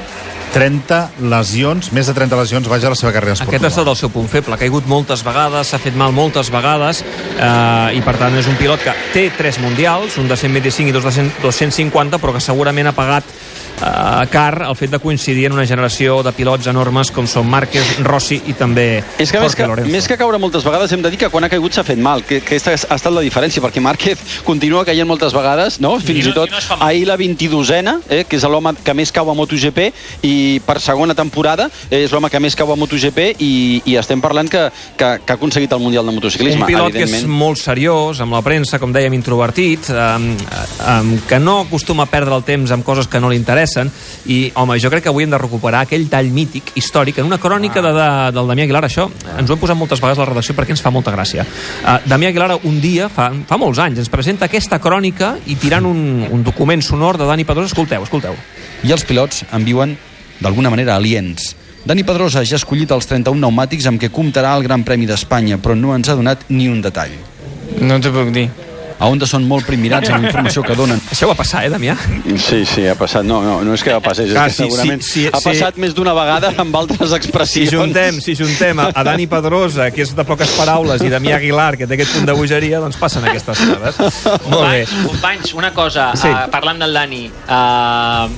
30 0.51 0.99
lesions, 1.31 1.93
més 1.95 2.09
de 2.11 2.15
30 2.15 2.39
lesions, 2.41 2.69
vaja, 2.69 2.89
a 2.89 2.95
la 2.95 2.99
seva 2.99 3.13
carrera 3.15 3.37
esportiva. 3.37 3.57
Aquest 3.57 3.69
ha 3.69 3.71
estat 3.71 3.91
el 3.93 3.99
seu 3.99 4.11
punt 4.13 4.27
feble. 4.31 4.57
Ha 4.57 4.61
caigut 4.61 4.89
moltes 4.91 5.23
vegades, 5.27 5.71
s'ha 5.71 5.79
fet 5.83 5.97
mal 5.97 6.13
moltes 6.13 6.51
vegades, 6.51 7.05
eh, 7.05 7.97
i 7.97 8.03
per 8.05 8.17
tant 8.19 8.35
és 8.39 8.51
un 8.51 8.59
pilot 8.59 8.83
que 8.85 8.95
té 9.15 9.29
tres 9.37 9.61
mundials, 9.63 10.19
un 10.19 10.29
de 10.29 10.37
125 10.37 10.91
i 10.91 10.97
dos 10.97 11.07
de 11.07 11.15
100, 11.21 11.33
250, 11.45 12.19
però 12.19 12.35
que 12.35 12.43
segurament 12.43 12.91
ha 12.91 12.97
pagat 12.97 13.25
eh, 13.81 14.27
car 14.31 14.63
el 14.69 14.77
fet 14.77 14.91
de 14.91 14.99
coincidir 14.99 15.47
en 15.47 15.53
una 15.57 15.67
generació 15.67 16.23
de 16.23 16.33
pilots 16.37 16.67
enormes 16.71 17.11
com 17.11 17.27
són 17.27 17.49
Márquez, 17.51 17.99
Rossi 18.05 18.41
i 18.47 18.55
també 18.55 19.03
És 19.19 19.31
que 19.33 19.41
més, 19.41 19.51
Jorge 19.53 19.57
que 19.63 19.69
Lorenzo. 19.69 19.93
més 19.93 20.09
que 20.09 20.17
caure 20.21 20.39
moltes 20.39 20.65
vegades 20.65 20.93
hem 20.93 21.03
de 21.03 21.11
dir 21.11 21.19
que 21.19 21.29
quan 21.33 21.45
ha 21.45 21.49
caigut 21.53 21.73
s'ha 21.77 21.85
fet 21.85 21.99
mal, 21.99 22.23
que, 22.25 22.41
que 22.41 22.57
aquesta 22.57 22.73
ha 22.75 22.97
estat 22.97 23.13
la 23.13 23.21
diferència, 23.25 23.63
perquè 23.63 23.81
Márquez 23.81 24.19
continua 24.45 24.85
caient 24.85 25.09
moltes 25.09 25.33
vegades, 25.37 25.81
no? 25.81 25.97
fins 26.01 26.27
i, 26.27 26.29
no- 26.29 26.35
tot 26.35 26.49
i 26.49 26.53
no 26.57 26.61
fa 26.61 26.77
mal. 26.77 26.89
ahir 26.91 27.07
la 27.09 27.17
22ena, 27.19 27.99
eh, 28.09 28.25
que 28.29 28.37
és 28.37 28.45
l'home 28.51 28.75
que 28.85 28.95
més 28.95 29.13
cau 29.13 29.31
a 29.31 29.35
MotoGP, 29.35 29.91
i 30.27 30.61
per 30.67 30.81
segona 30.81 31.15
temporada 31.15 31.69
eh, 31.91 32.05
és 32.05 32.13
l'home 32.13 32.29
que 32.31 32.41
més 32.41 32.57
cau 32.59 32.73
a 32.73 32.77
MotoGP 32.77 33.37
i, 33.39 33.53
i 33.87 33.97
estem 33.97 34.21
parlant 34.21 34.49
que, 34.51 34.67
que, 34.97 35.11
que 35.25 35.33
ha 35.33 35.37
aconseguit 35.39 35.73
el 35.73 35.81
Mundial 35.81 36.07
de 36.07 36.13
Motociclisme, 36.13 36.61
un 36.61 36.67
pilot 36.67 36.93
que 36.93 37.05
és 37.07 37.25
molt 37.27 37.59
seriós, 37.61 38.21
amb 38.21 38.35
la 38.35 38.43
premsa, 38.43 38.79
com 38.83 38.93
dèiem, 38.93 39.15
introvertit, 39.15 39.89
um, 39.95 40.27
um, 40.35 41.13
que 41.29 41.39
no 41.39 41.61
acostuma 41.67 42.05
a 42.05 42.11
perdre 42.11 42.35
el 42.35 42.43
temps 42.45 42.71
amb 42.75 42.85
coses 42.85 43.07
que 43.07 43.21
no 43.21 43.29
li 43.31 43.37
interessen, 43.39 43.70
i, 44.27 44.51
home, 44.55 44.79
jo 44.83 44.91
crec 44.93 45.05
que 45.05 45.13
avui 45.13 45.25
hem 45.27 45.33
de 45.33 45.41
recuperar 45.41 45.85
aquell 45.87 46.09
tall 46.11 46.31
mític, 46.35 46.73
històric, 46.79 47.21
en 47.21 47.29
una 47.29 47.41
crònica 47.43 47.83
de, 47.85 47.93
de, 47.97 48.09
del 48.37 48.51
Damià 48.51 48.67
Aguilar, 48.67 48.85
això 48.89 49.07
ens 49.37 49.51
ho 49.51 49.57
hem 49.57 49.63
posat 49.63 49.79
moltes 49.79 50.03
vegades 50.03 50.21
a 50.21 50.25
la 50.25 50.31
redacció 50.33 50.57
perquè 50.59 50.75
ens 50.77 50.85
fa 50.85 50.93
molta 50.95 51.15
gràcia. 51.15 51.47
Uh, 51.81 51.99
Damià 52.11 52.33
Aguilar 52.33 52.59
un 52.69 52.81
dia, 52.83 53.09
fa, 53.13 53.31
fa 53.49 53.61
molts 53.61 53.81
anys, 53.83 54.03
ens 54.03 54.13
presenta 54.13 54.49
aquesta 54.51 54.81
crònica 54.83 55.37
i 55.47 55.57
tirant 55.61 55.89
un, 55.89 56.27
un 56.31 56.45
document 56.47 56.83
sonor 56.85 57.21
de 57.21 57.29
Dani 57.29 57.47
Pedrosa, 57.49 57.73
escolteu, 57.73 58.05
escolteu. 58.07 58.37
i 58.83 58.93
els 58.93 59.05
pilots 59.05 59.45
en 59.53 59.65
viuen 59.65 59.97
d'alguna 60.41 60.71
manera 60.73 60.97
aliens. 60.97 61.55
Dani 61.85 62.05
Pedrosa 62.05 62.43
ja 62.45 62.57
ha 62.57 62.61
escollit 62.61 62.91
els 62.93 63.09
31 63.09 63.41
pneumàtics 63.41 63.87
amb 63.89 64.01
què 64.01 64.11
comptarà 64.13 64.53
el 64.57 64.67
Gran 64.67 64.85
Premi 64.85 65.09
d'Espanya, 65.09 65.61
però 65.61 65.77
no 65.77 65.95
ens 65.97 66.09
ha 66.09 66.17
donat 66.19 66.49
ni 66.53 66.69
un 66.69 66.83
detall. 66.85 67.15
No 67.81 68.01
t'ho 68.01 68.13
puc 68.13 68.35
dir. 68.37 68.51
A 69.01 69.07
Honda 69.09 69.25
són 69.25 69.47
molt 69.49 69.65
primmirats 69.65 70.11
amb 70.13 70.23
la 70.23 70.29
informació 70.29 70.61
que 70.63 70.75
donen. 70.77 71.01
Això 71.11 71.27
va 71.31 71.35
passar, 71.35 71.63
eh, 71.65 71.71
Damià? 71.73 71.95
Sí, 72.37 72.67
sí, 72.69 72.87
ha 72.87 72.95
passat. 73.01 73.25
No, 73.25 73.39
no, 73.43 73.63
no 73.65 73.73
és 73.73 73.83
que 73.83 73.95
passés, 74.05 74.29
és 74.29 74.37
Ah, 74.37 74.45
que 74.45 74.53
sí, 74.53 74.63
segurament 74.67 75.01
sí, 75.03 75.11
sí, 75.23 75.27
ha 75.33 75.41
sí. 75.41 75.49
passat 75.49 75.79
més 75.81 75.95
d'una 75.97 76.13
vegada 76.13 76.53
amb 76.61 76.77
altres 76.77 77.09
Si 77.09 77.17
expressions. 77.17 77.73
juntem, 77.73 78.21
si 78.21 78.35
juntem 78.37 78.79
a, 78.79 78.91
a 78.95 79.03
Dani 79.05 79.27
Pedrosa, 79.27 79.91
que 79.91 80.03
és 80.05 80.13
de 80.15 80.25
poques 80.29 80.53
paraules, 80.59 81.01
i 81.01 81.09
Damià 81.09 81.37
Aguilar, 81.41 81.79
que 81.81 81.87
té 81.89 81.95
aquest 81.97 82.13
punt 82.13 82.27
de 82.29 82.35
bogeria, 82.37 82.79
doncs 82.79 82.97
passen 83.01 83.25
aquestes 83.25 83.59
coses. 83.59 84.21
Molt 84.51 84.69
bé. 84.71 84.85
Companys, 85.07 85.55
una 85.55 85.73
cosa, 85.73 86.11
Sí. 86.15 86.29
sí. 86.29 86.29
uh, 86.29 86.51
parlant 86.53 86.79
del 86.85 86.93
Dani. 86.93 87.23
Uh, 87.49 88.29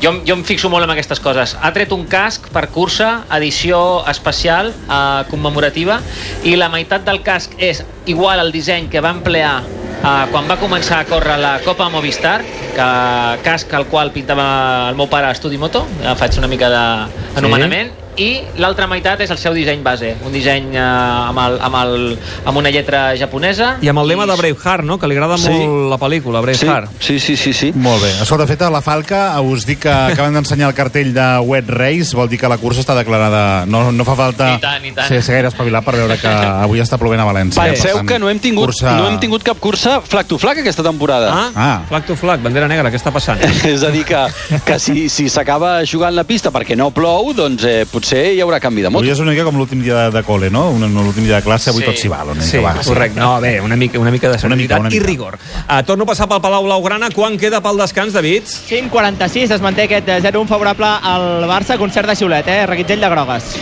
jo, 0.00 0.14
jo 0.24 0.34
em 0.38 0.44
fixo 0.46 0.70
molt 0.70 0.84
en 0.86 0.94
aquestes 0.94 1.18
coses. 1.20 1.56
Ha 1.60 1.72
tret 1.74 1.90
un 1.92 2.06
casc 2.06 2.46
per 2.54 2.68
cursa, 2.70 3.24
edició 3.36 4.06
especial, 4.08 4.70
uh, 4.86 5.24
commemorativa, 5.28 5.98
i 6.44 6.54
la 6.56 6.70
meitat 6.72 7.04
del 7.04 7.22
casc 7.26 7.58
és 7.58 7.82
igual 8.06 8.38
al 8.40 8.52
disseny 8.54 8.88
que 8.88 9.02
va 9.02 9.10
emplear 9.10 9.58
uh, 10.02 10.26
quan 10.32 10.48
va 10.50 10.56
començar 10.60 11.00
a 11.00 11.08
córrer 11.08 11.36
la 11.40 11.54
Copa 11.64 11.88
Movistar, 11.92 12.40
que 12.76 12.88
casc 13.44 13.72
al 13.74 13.86
qual 13.90 14.12
pintava 14.14 14.46
el 14.90 14.98
meu 14.98 15.08
pare 15.10 15.30
a 15.30 15.34
Estudi 15.36 15.58
Moto, 15.60 15.86
ja 16.02 16.16
faig 16.18 16.38
una 16.40 16.50
mica 16.50 16.70
d'anomenament, 16.72 17.92
i 18.20 18.28
l'altra 18.60 18.86
meitat 18.90 19.20
és 19.24 19.30
el 19.32 19.38
seu 19.40 19.54
disseny 19.56 19.80
base, 19.84 20.12
un 20.26 20.32
disseny 20.34 20.74
eh, 20.76 20.80
amb, 20.82 21.38
el, 21.40 21.56
amb, 21.64 21.76
el, 21.80 22.18
amb 22.44 22.60
una 22.60 22.70
lletra 22.72 23.14
japonesa. 23.16 23.76
I 23.80 23.88
amb 23.88 24.02
el 24.02 24.08
lema 24.12 24.26
de 24.28 24.36
Braveheart, 24.36 24.84
no?, 24.84 24.98
que 25.00 25.08
li 25.08 25.16
agrada 25.16 25.38
Sí. 25.40 25.48
molt 25.48 25.88
la 25.90 25.98
pel·lícula, 25.98 26.42
Braveheart. 26.44 26.90
Sí, 27.00 27.18
sí, 27.20 27.36
sí, 27.36 27.52
sí. 27.56 27.70
Molt 27.74 28.02
bé. 28.04 28.10
Escolta, 28.22 28.46
feta 28.50 28.68
la 28.70 28.82
falca, 28.84 29.22
us 29.40 29.64
dic 29.66 29.80
que 29.86 29.90
acaben 29.92 30.34
d'ensenyar 30.36 30.68
el 30.68 30.74
cartell 30.76 31.14
de 31.16 31.26
Wet 31.46 31.68
Race, 31.72 32.14
vol 32.16 32.28
dir 32.28 32.38
que 32.38 32.48
la 32.50 32.58
cursa 32.58 32.82
està 32.84 32.94
declarada... 32.98 33.64
No, 33.70 33.90
no 33.92 34.04
fa 34.04 34.14
falta 34.18 34.50
I 34.56 34.60
tant, 34.60 34.84
i 34.84 34.92
tant. 34.92 35.08
ser, 35.08 35.22
ser 35.22 35.38
gaire 35.38 35.48
espavilat 35.48 35.84
per 35.86 35.94
veure 35.96 36.18
que 36.20 36.28
avui 36.28 36.80
està 36.84 36.98
plovent 37.00 37.20
a 37.22 37.26
València. 37.30 37.62
Penseu 37.62 37.94
Per 37.96 38.02
tant, 38.02 38.08
que 38.12 38.18
no 38.18 38.28
hem 38.28 38.38
tingut, 38.42 38.66
cursa- 38.72 38.96
no 38.98 39.08
hem 39.08 39.18
tingut 39.22 39.42
cap 39.46 39.58
cursa 39.62 40.00
flac 40.04 40.28
to 40.28 40.38
flac 40.38 40.58
aquesta 40.60 40.82
temporada. 40.84 41.30
Ah, 41.32 41.50
Ah. 41.54 41.76
flac 41.88 42.04
to 42.06 42.16
flac, 42.16 42.42
bandera 42.42 42.68
negra, 42.68 42.90
què 42.90 42.98
està 43.00 43.12
passant? 43.14 43.40
És 43.64 43.82
a 43.86 43.90
dir, 43.94 44.04
que, 44.04 44.20
que 44.66 44.78
si, 44.82 45.08
si 45.08 45.28
s'acaba 45.32 45.78
jugant 45.86 46.14
la 46.16 46.24
pista 46.28 46.50
perquè 46.52 46.76
no 46.76 46.90
plou, 46.90 47.32
doncs 47.36 47.64
eh, 47.64 47.86
potser 47.90 48.09
hi 48.16 48.40
haurà 48.40 48.58
canvi 48.60 48.82
de 48.82 48.90
moto. 48.90 49.02
Avui 49.04 49.12
és 49.12 49.18
una 49.20 49.30
mica 49.32 49.44
com 49.44 49.56
l'últim 49.56 49.82
dia 49.82 49.94
de, 50.06 50.10
de 50.18 50.22
col·le, 50.24 50.50
no? 50.50 50.70
Un- 50.70 50.88
L'últim 50.94 51.24
dia 51.24 51.36
de 51.36 51.42
classe, 51.42 51.70
avui 51.70 51.82
Sí. 51.82 51.86
tot 51.90 51.96
s'hi 51.96 52.08
val. 52.08 52.26
Una 52.28 52.34
mica, 52.40 52.46
Sí, 52.46 52.58
va, 52.58 52.74
correcte. 52.84 53.18
No, 53.20 53.40
bé, 53.40 53.60
una 53.60 53.76
mica, 53.76 53.98
una 53.98 54.10
mica 54.10 54.28
de 54.30 54.38
Una 54.46 54.56
mica, 54.56 54.76
serenitat 54.76 54.92
i 54.92 54.98
mica. 54.98 55.06
rigor. 55.06 55.38
Uh, 55.68 55.82
torno 55.84 56.04
a 56.04 56.06
passar 56.06 56.28
pel 56.28 56.40
Palau 56.40 56.64
Blaugrana. 56.64 57.10
Quan 57.10 57.36
queda 57.38 57.60
pel 57.60 57.76
descans, 57.78 58.12
David? 58.12 58.44
5'46 58.44 59.50
es 59.50 59.60
manté 59.60 59.84
aquest 59.84 60.08
eh, 60.08 60.20
0-1 60.22 60.46
favorable 60.48 60.86
al 60.86 61.44
Barça, 61.48 61.78
concert 61.78 62.08
de 62.08 62.16
xiulet, 62.16 62.46
eh? 62.48 62.66
Reguitzell 62.66 63.00
de 63.00 63.08
grogues. 63.08 63.54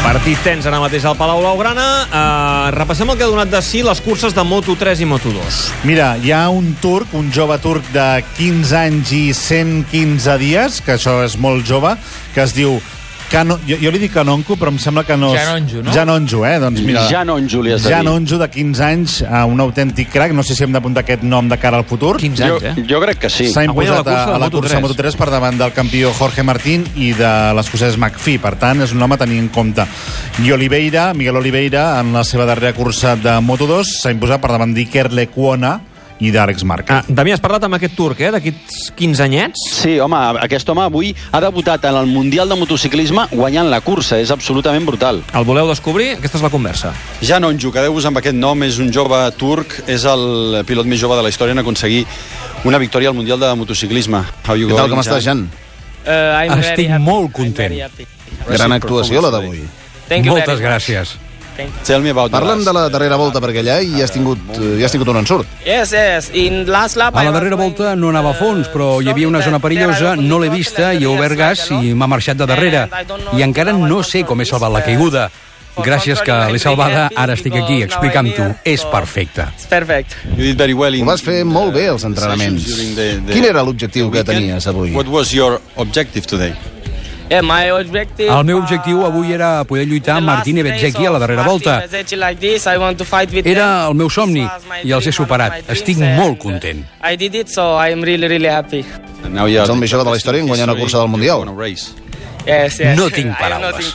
Partit 0.00 0.38
tens 0.40 0.64
ara 0.64 0.78
mateix 0.80 1.04
al 1.04 1.16
Palau 1.18 1.42
Blaugrana. 1.42 1.86
Uh, 2.08 2.70
repassem 2.72 3.10
el 3.12 3.18
que 3.18 3.26
ha 3.26 3.28
donat 3.28 3.50
de 3.52 3.60
si 3.60 3.82
les 3.84 4.00
curses 4.00 4.32
de 4.32 4.44
Moto3 4.48 5.02
i 5.04 5.08
Moto2. 5.08 5.58
Mira, 5.84 6.14
hi 6.16 6.32
ha 6.32 6.46
un 6.48 6.72
turc, 6.80 7.12
un 7.18 7.28
jove 7.34 7.58
turc 7.60 7.84
de 7.92 8.06
15 8.38 8.78
anys 8.80 9.12
i 9.12 9.22
115 9.36 10.38
dies, 10.40 10.80
que 10.86 10.96
això 10.96 11.18
és 11.26 11.36
molt 11.36 11.68
jove, 11.68 11.92
que 12.32 12.40
es 12.46 12.56
diu 12.56 12.78
Cano, 13.30 13.60
jo, 13.62 13.76
jo 13.78 13.90
li 13.94 14.00
dic 14.02 14.10
Canonco, 14.12 14.56
però 14.58 14.72
em 14.72 14.78
sembla 14.82 15.04
que 15.06 15.14
no... 15.16 15.28
és- 15.34 15.40
Janonjo, 15.46 15.82
no? 15.86 15.92
Janonjo, 15.94 16.40
eh? 16.48 16.56
Doncs 16.64 16.80
mira... 16.82 17.04
Janonjo 17.08 17.60
li 17.62 17.72
has 17.76 17.84
de 17.84 17.88
dir. 17.88 17.94
Janonjo, 17.94 18.38
de 18.42 18.48
15 18.50 18.82
anys, 18.82 19.14
a 19.22 19.44
un 19.46 19.60
autèntic 19.62 20.10
crack. 20.10 20.34
No 20.34 20.42
sé 20.42 20.56
si 20.58 20.64
hem 20.66 20.72
d'apuntar 20.74 21.04
aquest 21.04 21.22
nom 21.22 21.46
de 21.48 21.56
cara 21.62 21.78
al 21.78 21.84
futur. 21.86 22.16
15 22.18 22.42
Jo, 22.48 22.56
anys, 22.58 22.66
eh? 22.82 22.84
jo 22.90 23.00
crec 23.04 23.20
que 23.22 23.30
sí. 23.30 23.46
S'ha 23.52 23.62
imposat 23.68 24.00
la 24.00 24.02
cursa 24.02 24.24
a, 24.32 24.34
a 24.34 24.40
la 24.42 24.50
cursa 24.50 24.80
Moto3. 24.80 24.88
Moto3 25.14 25.16
per 25.22 25.30
davant 25.30 25.60
del 25.62 25.72
campió 25.76 26.10
Jorge 26.18 26.42
Martín 26.42 26.84
i 26.96 27.12
de 27.14 27.30
l'escocès 27.54 27.94
McPhee. 27.96 28.40
Per 28.42 28.56
tant, 28.58 28.82
és 28.82 28.92
un 28.96 29.02
home 29.06 29.14
a 29.14 29.22
tenir 29.22 29.38
en 29.38 29.48
compte. 29.54 29.86
I 30.42 30.50
Oliveira, 30.56 31.12
Miguel 31.14 31.38
Oliveira, 31.38 32.00
en 32.00 32.10
la 32.16 32.24
seva 32.26 32.44
darrera 32.50 32.74
cursa 32.74 33.14
de 33.14 33.38
Moto2, 33.46 33.84
s'ha 34.02 34.10
imposat 34.10 34.42
per 34.42 34.50
davant 34.56 34.74
d'Iker 34.74 35.06
Lecuona 35.14 35.76
i 36.20 36.30
d'Àlex 36.34 36.64
Márquez. 36.68 37.00
Ah, 37.00 37.04
Damià, 37.08 37.34
has 37.36 37.40
parlat 37.42 37.64
amb 37.64 37.78
aquest 37.78 37.94
turc, 37.96 38.20
eh? 38.20 38.30
D'aquests 38.34 38.90
15 38.96 39.22
anyets? 39.24 39.62
Sí, 39.80 39.96
home, 40.00 40.18
aquest 40.44 40.68
home 40.68 40.82
avui 40.84 41.14
ha 41.32 41.40
debutat 41.40 41.86
en 41.88 41.96
el 41.96 42.10
Mundial 42.10 42.48
de 42.50 42.58
Motociclisme 42.60 43.26
guanyant 43.32 43.70
la 43.72 43.80
cursa. 43.80 44.18
És 44.20 44.30
absolutament 44.34 44.84
brutal. 44.86 45.22
El 45.32 45.48
voleu 45.48 45.68
descobrir? 45.70 46.12
Aquesta 46.18 46.38
és 46.38 46.44
la 46.44 46.52
conversa. 46.52 46.92
Janonjo, 47.24 47.72
quedeu-vos 47.72 48.04
amb 48.10 48.20
aquest 48.20 48.36
nom, 48.36 48.62
és 48.68 48.78
un 48.78 48.92
jove 48.92 49.22
turc, 49.40 49.80
és 49.88 50.04
el 50.04 50.60
pilot 50.68 50.86
més 50.86 51.00
jove 51.00 51.16
de 51.16 51.24
la 51.24 51.32
història 51.32 51.56
en 51.56 51.64
aconseguir 51.64 52.04
una 52.64 52.78
victòria 52.78 53.08
al 53.08 53.16
Mundial 53.16 53.40
de 53.40 53.54
Motociclisme. 53.56 54.22
How 54.46 54.56
you 54.60 54.68
Què 54.68 54.76
tal, 54.76 54.92
com 54.92 55.00
estàs, 55.00 55.24
Jan? 55.24 55.48
Uh, 56.00 56.12
I'm 56.44 56.58
Estic 56.58 56.76
very 56.76 56.92
happy. 56.92 57.04
molt 57.04 57.32
content. 57.32 57.74
Gran 58.48 58.72
actuació, 58.72 59.20
la 59.24 59.32
d'avui. 59.32 59.64
Moltes 60.24 60.60
gràcies. 60.60 61.29
Tell 61.84 62.02
me 62.02 62.10
about 62.10 62.30
Parla'm 62.32 62.64
de 62.64 62.72
la 62.72 62.88
darrera 62.88 63.16
volta, 63.16 63.40
perquè 63.40 63.60
allà 63.64 63.80
hi 63.82 64.02
has 64.02 64.12
tingut, 64.14 64.38
eh, 64.56 64.78
hi 64.78 64.84
has 64.84 64.92
tingut 64.92 65.08
un 65.08 65.20
ensurt. 65.20 65.46
Yes, 65.64 65.92
yes. 65.92 66.30
In 66.34 66.64
last 66.70 66.96
lap, 66.96 67.16
A 67.16 67.24
la 67.24 67.30
darrera 67.30 67.56
volta 67.56 67.94
no 67.96 68.08
anava 68.08 68.30
a 68.30 68.34
fons, 68.34 68.68
però 68.68 69.00
hi 69.02 69.08
havia 69.08 69.28
una 69.28 69.42
zona 69.42 69.58
perillosa, 69.58 70.16
no 70.16 70.38
l'he 70.38 70.50
vista, 70.50 70.92
i 70.94 71.04
he 71.04 71.06
obert 71.06 71.36
gas 71.36 71.68
i 71.70 71.94
m'ha 71.94 72.06
marxat 72.06 72.36
de 72.36 72.46
darrere. 72.46 72.88
I 73.36 73.42
encara 73.42 73.72
no 73.72 74.02
sé 74.02 74.24
com 74.24 74.40
he 74.40 74.44
salvat 74.44 74.72
la 74.72 74.82
caiguda. 74.84 75.30
Gràcies 75.80 76.20
que 76.26 76.34
l'he 76.50 76.58
salvada, 76.58 77.08
ara 77.16 77.36
estic 77.38 77.54
aquí 77.56 77.80
explicant-ho. 77.82 78.50
És 78.64 78.84
perfecte. 78.90 79.46
Perfect. 79.70 80.16
You 80.36 80.42
did 80.42 80.58
very 80.58 80.74
well 80.74 80.94
in 80.94 81.06
Ho 81.06 81.12
vas 81.12 81.22
fer 81.22 81.44
molt 81.44 81.72
bé, 81.74 81.86
els 81.92 82.04
entrenaments. 82.04 82.66
Quin 83.30 83.44
era 83.44 83.62
l'objectiu 83.62 84.10
que 84.10 84.24
tenies 84.24 84.66
avui? 84.66 84.92
What 84.96 85.08
was 85.08 85.32
your 85.32 85.60
objective 85.76 86.26
today? 86.26 86.52
Yeah, 87.30 87.42
my 87.46 87.70
objective. 87.70 88.26
El 88.26 88.42
meu 88.44 88.58
objectiu 88.58 89.04
avui 89.06 89.30
era 89.32 89.62
poder 89.62 89.84
lluitar 89.86 90.16
amb 90.18 90.26
Martín 90.26 90.58
i 90.58 90.64
Bezzecchi 90.66 91.06
a 91.06 91.12
la 91.14 91.20
darrera 91.22 91.44
volta. 91.46 91.76
Era 93.44 93.68
el 93.86 93.94
meu 93.94 94.10
somni 94.10 94.42
i 94.82 94.90
els 94.90 95.06
he 95.06 95.12
superat. 95.14 95.62
Estic 95.70 96.02
molt 96.02 96.40
content. 96.42 96.82
I 97.06 97.14
did 97.16 97.36
it, 97.38 97.48
so 97.48 97.76
I'm 97.78 98.02
really, 98.02 98.26
really 98.26 98.50
happy. 98.50 98.82
Ets 98.82 99.30
el 99.30 99.86
jove 99.86 100.04
de 100.04 100.10
la 100.10 100.16
història 100.16 100.40
en 100.42 100.48
guanyar 100.48 100.66
una 100.72 100.74
cursa 100.74 100.98
del 100.98 101.08
Mundial. 101.08 101.46
Yes, 102.46 102.80
yes. 102.80 102.96
No 102.98 103.06
tinc 103.14 103.38
paraules. 103.38 103.94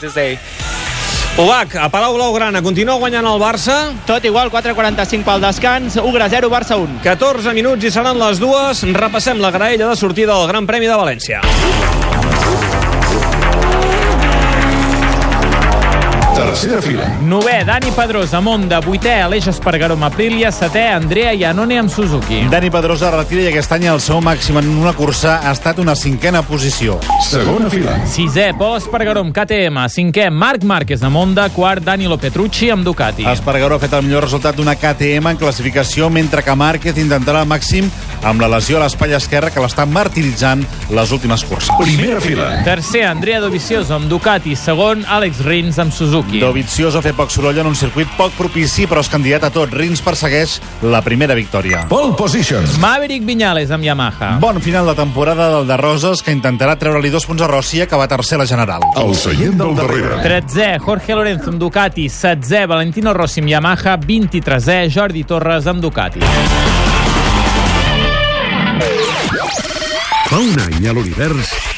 Obac, 1.36 1.74
a 1.76 1.90
Palau 1.92 2.14
Blaugrana, 2.16 2.62
continua 2.64 2.96
guanyant 2.96 3.26
el 3.28 3.36
Barça. 3.42 3.92
Tot 4.08 4.24
igual, 4.24 4.48
4.45 4.48 5.26
pel 5.26 5.44
descans, 5.44 5.98
Ugra 6.00 6.30
0, 6.32 6.48
Barça 6.48 6.78
1. 6.80 7.02
14 7.04 7.52
minuts 7.52 7.84
i 7.84 7.92
seran 7.92 8.16
les 8.16 8.40
dues. 8.40 8.80
Repassem 8.96 9.44
la 9.44 9.52
graella 9.52 9.92
de 9.92 10.00
sortida 10.00 10.32
del 10.32 10.48
Gran 10.48 10.64
Premi 10.64 10.88
de 10.88 10.96
València. 10.96 11.44
Tercera 16.56 16.80
fila. 16.80 17.06
Nové, 17.20 17.64
Dani 17.66 17.90
Pedrosa, 17.90 18.40
Monda. 18.40 18.78
Vuitè, 18.80 19.18
Aleix 19.20 19.44
Espargaró 19.50 19.92
amb 19.92 20.06
Aprilia. 20.06 20.48
Setè, 20.48 20.86
Andrea 20.88 21.34
Iannone 21.36 21.76
amb 21.76 21.90
Suzuki. 21.92 22.38
Dani 22.48 22.70
Pedrosa 22.72 23.10
retira 23.12 23.42
i 23.42 23.50
aquest 23.50 23.74
any 23.76 23.84
el 23.92 24.00
seu 24.00 24.22
màxim 24.24 24.56
en 24.56 24.70
una 24.80 24.94
cursa 24.96 25.34
ha 25.44 25.52
estat 25.52 25.82
una 25.84 25.92
cinquena 25.94 26.40
posició. 26.48 26.96
Segona 27.28 27.68
fila. 27.68 27.98
Sisè, 28.08 28.46
Pol 28.56 28.78
Espargaró 28.78 29.20
amb 29.26 29.36
KTM. 29.36 29.84
Cinquè, 29.92 30.30
Marc 30.32 30.64
Márquez 30.64 31.04
de 31.04 31.10
Monda. 31.12 31.50
Quart, 31.52 31.84
Danilo 31.84 32.16
Petrucci 32.16 32.70
amb 32.72 32.88
Ducati. 32.88 33.28
Espargaró 33.28 33.76
ha 33.76 33.84
fet 33.84 33.92
el 34.00 34.08
millor 34.08 34.24
resultat 34.24 34.56
d'una 34.56 34.78
KTM 34.80 35.34
en 35.34 35.42
classificació, 35.44 36.08
mentre 36.08 36.40
que 36.40 36.56
Márquez 36.56 36.96
intentarà 37.04 37.44
el 37.44 37.52
màxim 37.52 37.92
amb 38.24 38.40
la 38.40 38.48
lesió 38.56 38.80
a 38.80 38.86
l'espatlla 38.86 39.20
esquerra 39.20 39.52
que 39.52 39.60
l'està 39.60 39.84
martiritzant 39.84 40.64
les 40.88 41.12
últimes 41.12 41.44
curses. 41.44 41.68
Primera 41.84 42.24
fila. 42.24 42.48
Tercer, 42.64 43.04
Andrea 43.12 43.44
Dovizioso 43.44 44.00
amb 44.00 44.08
Ducati. 44.08 44.56
Segon, 44.56 45.04
Àlex 45.04 45.44
Rins 45.44 45.84
amb 45.84 45.92
Suzuki. 45.92 46.45
Dovizioso 46.46 47.00
ha 47.00 47.02
fet 47.02 47.16
poc 47.18 47.32
soroll 47.34 47.58
en 47.58 47.66
un 47.66 47.74
circuit 47.74 48.06
poc 48.14 48.36
propici, 48.38 48.84
però 48.86 49.00
és 49.02 49.08
candidat 49.10 49.48
a 49.48 49.50
tot. 49.50 49.72
Rins 49.74 49.98
persegueix 49.98 50.60
la 50.86 51.00
primera 51.02 51.34
victòria. 51.34 51.80
Pole 51.90 52.14
position. 52.14 52.62
Maverick 52.78 53.26
Viñales 53.26 53.72
amb 53.74 53.82
Yamaha. 53.82 54.36
Bon 54.38 54.60
final 54.62 54.86
de 54.86 54.94
temporada 54.94 55.48
del 55.56 55.66
de 55.66 55.76
Roses, 55.80 56.22
que 56.22 56.30
intentarà 56.30 56.76
treure-li 56.78 57.10
dos 57.10 57.26
punts 57.26 57.42
a 57.42 57.50
Rossi, 57.50 57.82
que 57.90 57.98
va 57.98 58.06
tercer 58.06 58.38
a 58.38 58.44
la 58.44 58.46
general. 58.46 58.86
El 58.94 59.16
seient 59.18 59.58
del 59.58 59.74
darrere. 59.74 60.22
13è, 60.22 60.78
Jorge 60.78 61.18
Lorenzo 61.18 61.50
amb 61.50 61.58
Ducati. 61.58 62.06
16è, 62.06 62.66
Valentino 62.70 63.12
Rossi 63.12 63.42
amb 63.42 63.50
Yamaha. 63.50 63.98
23è, 64.06 64.86
Jordi 64.86 65.24
Torres 65.24 65.66
amb 65.66 65.82
Ducati. 65.82 66.22
Fa 70.26 70.38
un 70.38 70.62
any 70.62 70.86
a 70.86 70.92
l'univers 70.92 71.75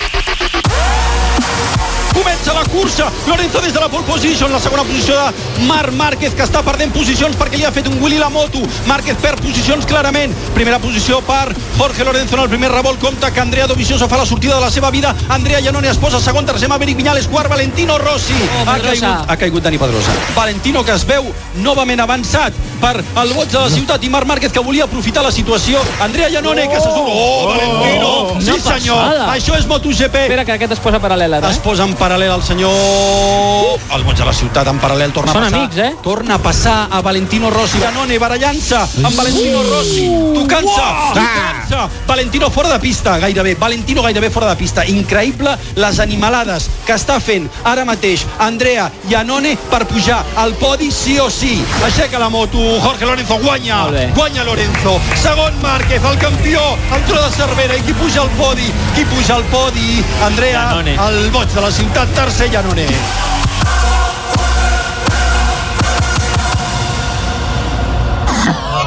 cursa, 2.78 3.10
Lorenzo 3.26 3.60
des 3.60 3.72
de 3.72 3.80
la 3.80 3.88
pole 3.88 4.04
position, 4.06 4.52
la 4.52 4.60
segona 4.60 4.84
posició 4.84 5.14
de 5.16 5.66
Marc 5.66 5.92
Márquez, 5.92 6.34
que 6.34 6.44
està 6.44 6.62
perdent 6.62 6.92
posicions 6.94 7.34
perquè 7.38 7.58
li 7.58 7.64
ha 7.66 7.72
fet 7.74 7.88
un 7.90 7.98
Willy 8.02 8.18
la 8.20 8.28
moto. 8.30 8.60
Márquez 8.86 9.16
perd 9.22 9.42
posicions 9.42 9.86
clarament. 9.88 10.32
Primera 10.54 10.78
posició 10.78 11.20
per 11.26 11.54
Jorge 11.78 12.04
Lorenzo 12.06 12.36
en 12.36 12.42
el 12.44 12.48
primer 12.52 12.70
revolt. 12.72 13.00
Compte 13.02 13.30
que 13.32 13.40
Andrea 13.40 13.66
Dovizioso 13.66 14.08
fa 14.08 14.16
la 14.20 14.26
sortida 14.26 14.54
de 14.56 14.60
la 14.60 14.70
seva 14.70 14.90
vida. 14.90 15.14
Andrea 15.28 15.60
Iannone 15.60 15.88
es 15.90 15.98
posa 15.98 16.20
segon, 16.20 16.46
tercer 16.46 16.68
Maverick 16.68 16.96
Viñales, 16.96 17.26
quart 17.28 17.48
Valentino 17.50 17.98
Rossi. 17.98 18.34
ha, 18.66 18.78
caigut, 18.78 19.30
ha 19.30 19.36
caigut 19.36 19.62
Dani 19.62 19.78
Pedrosa. 19.78 20.12
Valentino 20.36 20.84
que 20.84 20.92
es 20.94 21.04
veu 21.06 21.32
novament 21.62 22.00
avançat 22.00 22.52
per 22.80 22.94
el 23.02 23.32
boig 23.34 23.48
de 23.50 23.58
la 23.58 23.70
ciutat 23.70 24.04
i 24.04 24.08
Marc 24.10 24.26
Márquez 24.26 24.52
que 24.52 24.60
volia 24.60 24.84
aprofitar 24.84 25.22
la 25.24 25.32
situació. 25.32 25.80
Andrea 26.00 26.28
Iannone 26.30 26.68
que 26.68 26.76
se 26.76 26.86
surt. 26.86 27.08
Oh, 27.10 27.48
Valentino! 27.48 28.40
Sí 28.40 28.50
Una 28.52 28.62
senyor, 28.78 28.96
passada. 29.02 29.32
això 29.34 29.58
és 29.58 29.66
MotoGP. 29.66 30.14
Espera, 30.28 30.44
que 30.44 30.52
aquest 30.52 30.72
es 30.72 30.78
posa 30.80 31.00
paral·lel, 31.00 31.34
ara, 31.38 31.50
Es 31.50 31.56
eh? 31.56 31.60
posa 31.64 31.84
en 31.84 31.96
paral·lel 31.98 32.34
el 32.34 32.42
senyor... 32.42 32.67
El 32.68 34.02
boig 34.04 34.18
de 34.18 34.24
la 34.26 34.32
ciutat 34.36 34.68
en 34.68 34.78
paral·lel 34.82 35.12
torna 35.16 35.32
Són 35.32 35.42
a 35.42 35.46
passar. 35.48 35.60
amics, 35.64 35.78
eh? 35.78 35.92
Torna 36.04 36.34
a 36.36 36.38
passar 36.42 36.76
a 36.92 37.00
Valentino 37.02 37.50
Rossi. 37.50 37.78
Danone 37.80 38.18
barallant-se 38.20 38.76
amb 38.76 39.16
Valentino 39.16 39.62
Rossi. 39.64 40.04
Tocant-se, 40.34 40.86
tocant-se. 41.16 41.80
Valentino 42.06 42.50
fora 42.50 42.68
de 42.74 42.78
pista, 42.80 43.16
gairebé. 43.18 43.54
Valentino 43.54 44.02
gairebé 44.02 44.30
fora 44.30 44.50
de 44.50 44.56
pista. 44.56 44.84
Increïble 44.86 45.56
les 45.76 45.98
animalades 46.00 46.68
que 46.86 46.94
està 46.94 47.18
fent 47.20 47.48
ara 47.64 47.84
mateix 47.88 48.24
Andrea 48.38 48.90
Iannone 49.08 49.56
per 49.70 49.86
pujar 49.88 50.20
al 50.36 50.52
podi 50.60 50.90
sí 50.92 51.18
o 51.18 51.30
sí. 51.30 51.62
Aixeca 51.84 52.18
la 52.18 52.28
moto, 52.28 52.58
Jorge 52.84 53.06
Lorenzo 53.06 53.38
guanya. 53.42 53.86
Guanya 54.14 54.44
Lorenzo. 54.44 54.98
Segon 55.22 55.54
Márquez, 55.62 56.02
el 56.04 56.18
campió, 56.18 56.60
el 56.94 57.02
tro 57.08 57.22
de 57.22 57.30
Cervera. 57.30 57.76
I 57.78 57.82
qui 57.82 57.94
puja 57.94 58.22
al 58.22 58.30
podi? 58.36 58.70
Qui 58.94 59.04
puja 59.04 59.36
al 59.36 59.44
podi? 59.44 60.04
Andrea, 60.24 60.68
Iannone. 60.68 60.94
el 61.08 61.30
boig 61.30 61.48
de 61.48 61.60
la 61.60 61.70
ciutat, 61.70 62.08
tercer 62.14 62.47
Iannone. 62.48 62.86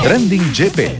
Trending 0.01 0.49
GP. 0.51 0.97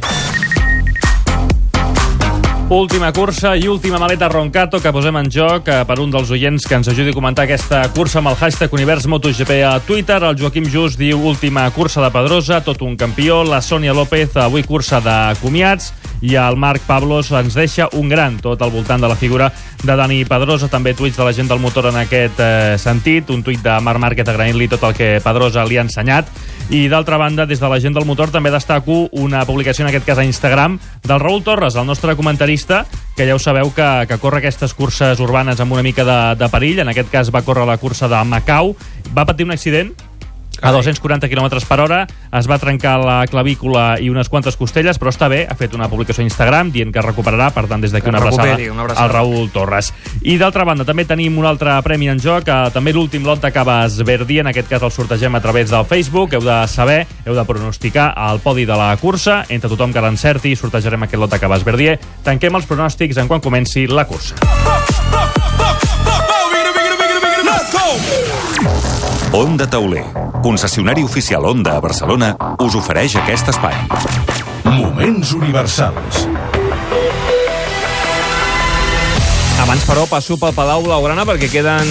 Última 2.69 3.12
cursa 3.12 3.56
i 3.58 3.67
última 3.67 3.97
maleta 3.97 4.30
Roncato 4.30 4.80
que 4.80 4.93
posem 4.93 5.17
en 5.17 5.32
joc 5.34 5.67
eh, 5.67 5.82
per 5.89 5.97
un 6.00 6.13
dels 6.13 6.30
oients 6.32 6.63
que 6.63 6.78
ens 6.78 6.88
ajudi 6.88 7.10
a 7.10 7.17
comentar 7.17 7.47
aquesta 7.47 7.82
cursa 7.95 8.21
amb 8.21 8.30
el 8.30 8.38
hashtag 8.38 8.71
Univers 8.78 9.10
MotoGP 9.10 9.58
a 9.65 9.74
Twitter. 9.82 10.21
El 10.21 10.38
Joaquim 10.38 10.69
Just 10.69 11.02
diu 11.02 11.17
última 11.17 11.65
cursa 11.74 12.06
de 12.06 12.13
Pedrosa, 12.13 12.62
tot 12.62 12.86
un 12.86 12.93
campió. 12.95 13.41
La 13.43 13.63
Sònia 13.65 13.97
López, 13.97 14.38
avui 14.38 14.63
cursa 14.63 15.02
de 15.02 15.17
comiats. 15.41 15.91
I 16.21 16.36
el 16.38 16.57
Marc 16.57 16.86
Pablos 16.86 17.31
ens 17.34 17.55
deixa 17.57 17.88
un 17.97 18.10
gran 18.10 18.38
tot 18.41 18.62
al 18.62 18.71
voltant 18.71 19.01
de 19.01 19.10
la 19.10 19.17
figura 19.17 19.49
de 19.81 19.95
Dani 19.97 20.21
Pedrosa. 20.29 20.69
També 20.69 20.93
tuits 20.93 21.17
de 21.17 21.25
la 21.25 21.34
gent 21.34 21.49
del 21.49 21.60
motor 21.60 21.89
en 21.89 21.97
aquest 22.03 22.39
eh, 22.39 22.77
sentit. 22.77 23.29
Un 23.34 23.41
tuit 23.43 23.62
de 23.62 23.77
Marc 23.81 23.99
Márquez 24.01 24.29
agraint-li 24.29 24.69
tot 24.69 24.86
el 24.86 24.93
que 24.97 25.15
Pedrosa 25.23 25.65
li 25.65 25.79
ha 25.81 25.86
ensenyat. 25.88 26.29
I 26.71 26.86
d'altra 26.88 27.17
banda, 27.17 27.47
des 27.49 27.60
de 27.60 27.67
la 27.67 27.81
gent 27.84 27.97
del 27.97 28.05
motor 28.07 28.29
també 28.31 28.51
destaco 28.53 29.10
una 29.19 29.41
publicació, 29.49 29.84
en 29.84 29.89
aquest 29.89 30.05
cas 30.07 30.21
a 30.21 30.23
Instagram, 30.23 30.77
del 31.03 31.19
Raül 31.19 31.43
Torres, 31.43 31.75
el 31.75 31.89
nostre 31.89 32.15
comentarista, 32.15 32.86
que 33.17 33.25
ja 33.27 33.36
ho 33.36 33.41
sabeu 33.41 33.73
que, 33.75 33.89
que 34.07 34.19
corre 34.21 34.39
aquestes 34.39 34.73
curses 34.77 35.19
urbanes 35.19 35.60
amb 35.60 35.73
una 35.73 35.84
mica 35.84 36.05
de, 36.07 36.19
de 36.39 36.47
perill. 36.53 36.86
En 36.86 36.93
aquest 36.93 37.12
cas 37.12 37.34
va 37.34 37.43
córrer 37.43 37.65
la 37.67 37.81
cursa 37.81 38.07
de 38.07 38.23
Macau. 38.23 38.75
Va 39.12 39.25
patir 39.25 39.49
un 39.49 39.57
accident 39.57 39.91
a 40.61 40.71
240 40.71 41.29
km 41.29 41.49
per 41.67 41.79
hora, 41.79 42.07
es 42.37 42.47
va 42.49 42.57
trencar 42.59 42.97
la 43.01 43.25
clavícula 43.27 43.97
i 43.99 44.09
unes 44.11 44.29
quantes 44.29 44.57
costelles, 44.57 44.99
però 44.99 45.09
està 45.09 45.29
bé, 45.31 45.45
ha 45.49 45.55
fet 45.55 45.73
una 45.73 45.87
publicació 45.89 46.21
a 46.21 46.27
Instagram 46.27 46.71
dient 46.71 46.91
que 46.91 46.99
es 46.99 47.05
recuperarà, 47.05 47.51
per 47.55 47.67
tant, 47.67 47.81
des 47.81 47.91
d'aquí 47.91 48.03
Que 48.05 48.09
una 48.09 48.19
abraçada, 48.19 48.57
una 48.71 48.81
abraçada. 48.83 49.05
al 49.05 49.13
Raül 49.13 49.49
Torres. 49.51 49.93
I 50.21 50.37
d'altra 50.37 50.63
banda, 50.63 50.85
també 50.85 51.05
tenim 51.05 51.37
un 51.37 51.45
altre 51.45 51.81
premi 51.83 52.09
en 52.09 52.19
joc, 52.19 52.47
eh, 52.47 52.69
també 52.73 52.93
l'últim 52.93 53.25
lot 53.25 53.41
de 53.41 53.51
Caves 53.51 53.97
Verdi, 54.03 54.39
en 54.39 54.47
aquest 54.47 54.67
cas 54.69 54.81
el 54.83 54.91
sortegem 54.91 55.35
a 55.35 55.41
través 55.41 55.69
del 55.69 55.85
Facebook, 55.85 56.33
heu 56.33 56.41
de 56.41 56.67
saber, 56.67 57.07
heu 57.25 57.35
de 57.35 57.45
pronosticar 57.45 58.13
el 58.29 58.39
podi 58.39 58.65
de 58.65 58.75
la 58.75 58.95
cursa, 58.97 59.45
entre 59.49 59.69
tothom 59.69 59.93
que 59.93 60.01
l'encerti, 60.01 60.55
sortejarem 60.55 61.03
aquest 61.03 61.19
lot 61.21 61.31
de 61.31 61.39
Caves 61.39 61.63
Verdier. 61.63 61.99
Tanquem 62.23 62.55
els 62.55 62.65
pronòstics 62.65 63.17
en 63.17 63.27
quan 63.27 63.41
comenci 63.41 63.87
la 63.87 64.05
cursa. 64.05 64.35
Onda 69.34 69.65
Tauler, 69.65 70.04
concessionari 70.44 71.04
oficial 71.04 71.46
Onda 71.46 71.78
a 71.78 71.80
Barcelona, 71.80 72.34
us 72.60 72.76
ofereix 72.76 73.15
aquest 73.15 73.48
espai. 73.54 73.78
Moments 74.67 75.32
universals. 75.32 76.26
Abans, 79.62 79.84
però, 79.86 80.08
passo 80.10 80.36
pel 80.41 80.56
Palau 80.58 80.82
Blaugrana 80.82 81.22
perquè 81.22 81.46
queden 81.52 81.89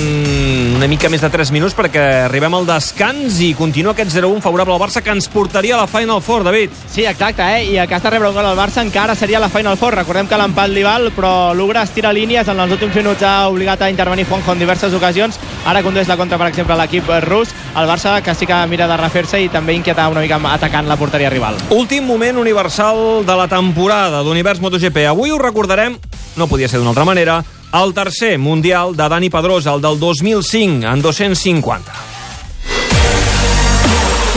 una 0.75 0.89
mica 0.91 1.09
més 1.09 1.23
de 1.23 1.29
3 1.31 1.53
minuts 1.55 1.77
perquè 1.79 2.03
arribem 2.27 2.57
al 2.59 2.67
descans 2.67 3.37
i 3.47 3.53
continua 3.55 3.95
aquest 3.95 4.11
0-1 4.17 4.43
favorable 4.43 4.75
al 4.75 4.81
Barça 4.83 5.01
que 5.07 5.13
ens 5.15 5.29
portaria 5.31 5.77
a 5.77 5.79
la 5.85 5.87
Final 5.87 6.19
Four, 6.21 6.43
David. 6.45 6.75
Sí, 6.91 7.05
exacte, 7.07 7.47
eh? 7.47 7.63
i 7.71 7.79
que 7.87 7.97
està 7.97 8.11
rebre 8.11 8.29
un 8.29 8.35
gol 8.35 8.49
al 8.49 8.59
Barça 8.59 8.83
encara 8.83 9.15
seria 9.15 9.39
la 9.39 9.49
Final 9.49 9.79
Four. 9.79 10.01
Recordem 10.01 10.27
que 10.27 10.41
l'empat 10.41 10.75
li 10.75 10.83
val, 10.83 11.13
però 11.15 11.55
l'Ugra 11.55 11.87
estira 11.87 12.11
línies. 12.13 12.51
En 12.51 12.59
els 12.59 12.75
últims 12.75 12.99
minuts 12.99 13.23
ha 13.23 13.47
obligat 13.49 13.87
a 13.87 13.91
intervenir 13.95 14.27
Juanjo 14.27 14.53
en 14.57 14.67
diverses 14.67 14.97
ocasions. 14.99 15.39
Ara 15.71 15.85
condueix 15.87 16.09
la 16.11 16.17
contra, 16.19 16.35
per 16.35 16.49
exemple, 16.51 16.75
l'equip 16.75 17.07
rus. 17.23 17.53
El 17.79 17.87
Barça 17.87 18.17
que 18.27 18.35
sí 18.35 18.47
que 18.49 18.57
mira 18.67 18.89
de 18.91 18.97
refer-se 18.99 19.39
i 19.39 19.47
també 19.49 19.77
inquietar 19.79 20.09
una 20.11 20.25
mica 20.25 20.41
atacant 20.51 20.91
la 20.91 20.99
porteria 20.99 21.31
rival. 21.31 21.61
Últim 21.71 22.09
moment 22.11 22.43
universal 22.43 23.23
de 23.23 23.39
la 23.39 23.47
temporada 23.47 24.25
d'Univers 24.27 24.59
MotoGP. 24.59 25.07
Avui 25.07 25.31
ho 25.31 25.39
recordarem, 25.39 25.95
no 26.35 26.51
podia 26.51 26.67
ser 26.67 26.83
d'una 26.83 26.91
altra 26.91 27.07
manera, 27.07 27.45
el 27.71 27.95
tercer 27.95 28.37
Mundial 28.43 28.97
de 28.99 29.09
Dani 29.09 29.31
Pedrosa, 29.31 29.77
el 29.79 29.81
del 29.87 30.01
2005, 30.01 30.91
en 30.91 31.03
250. 31.03 32.10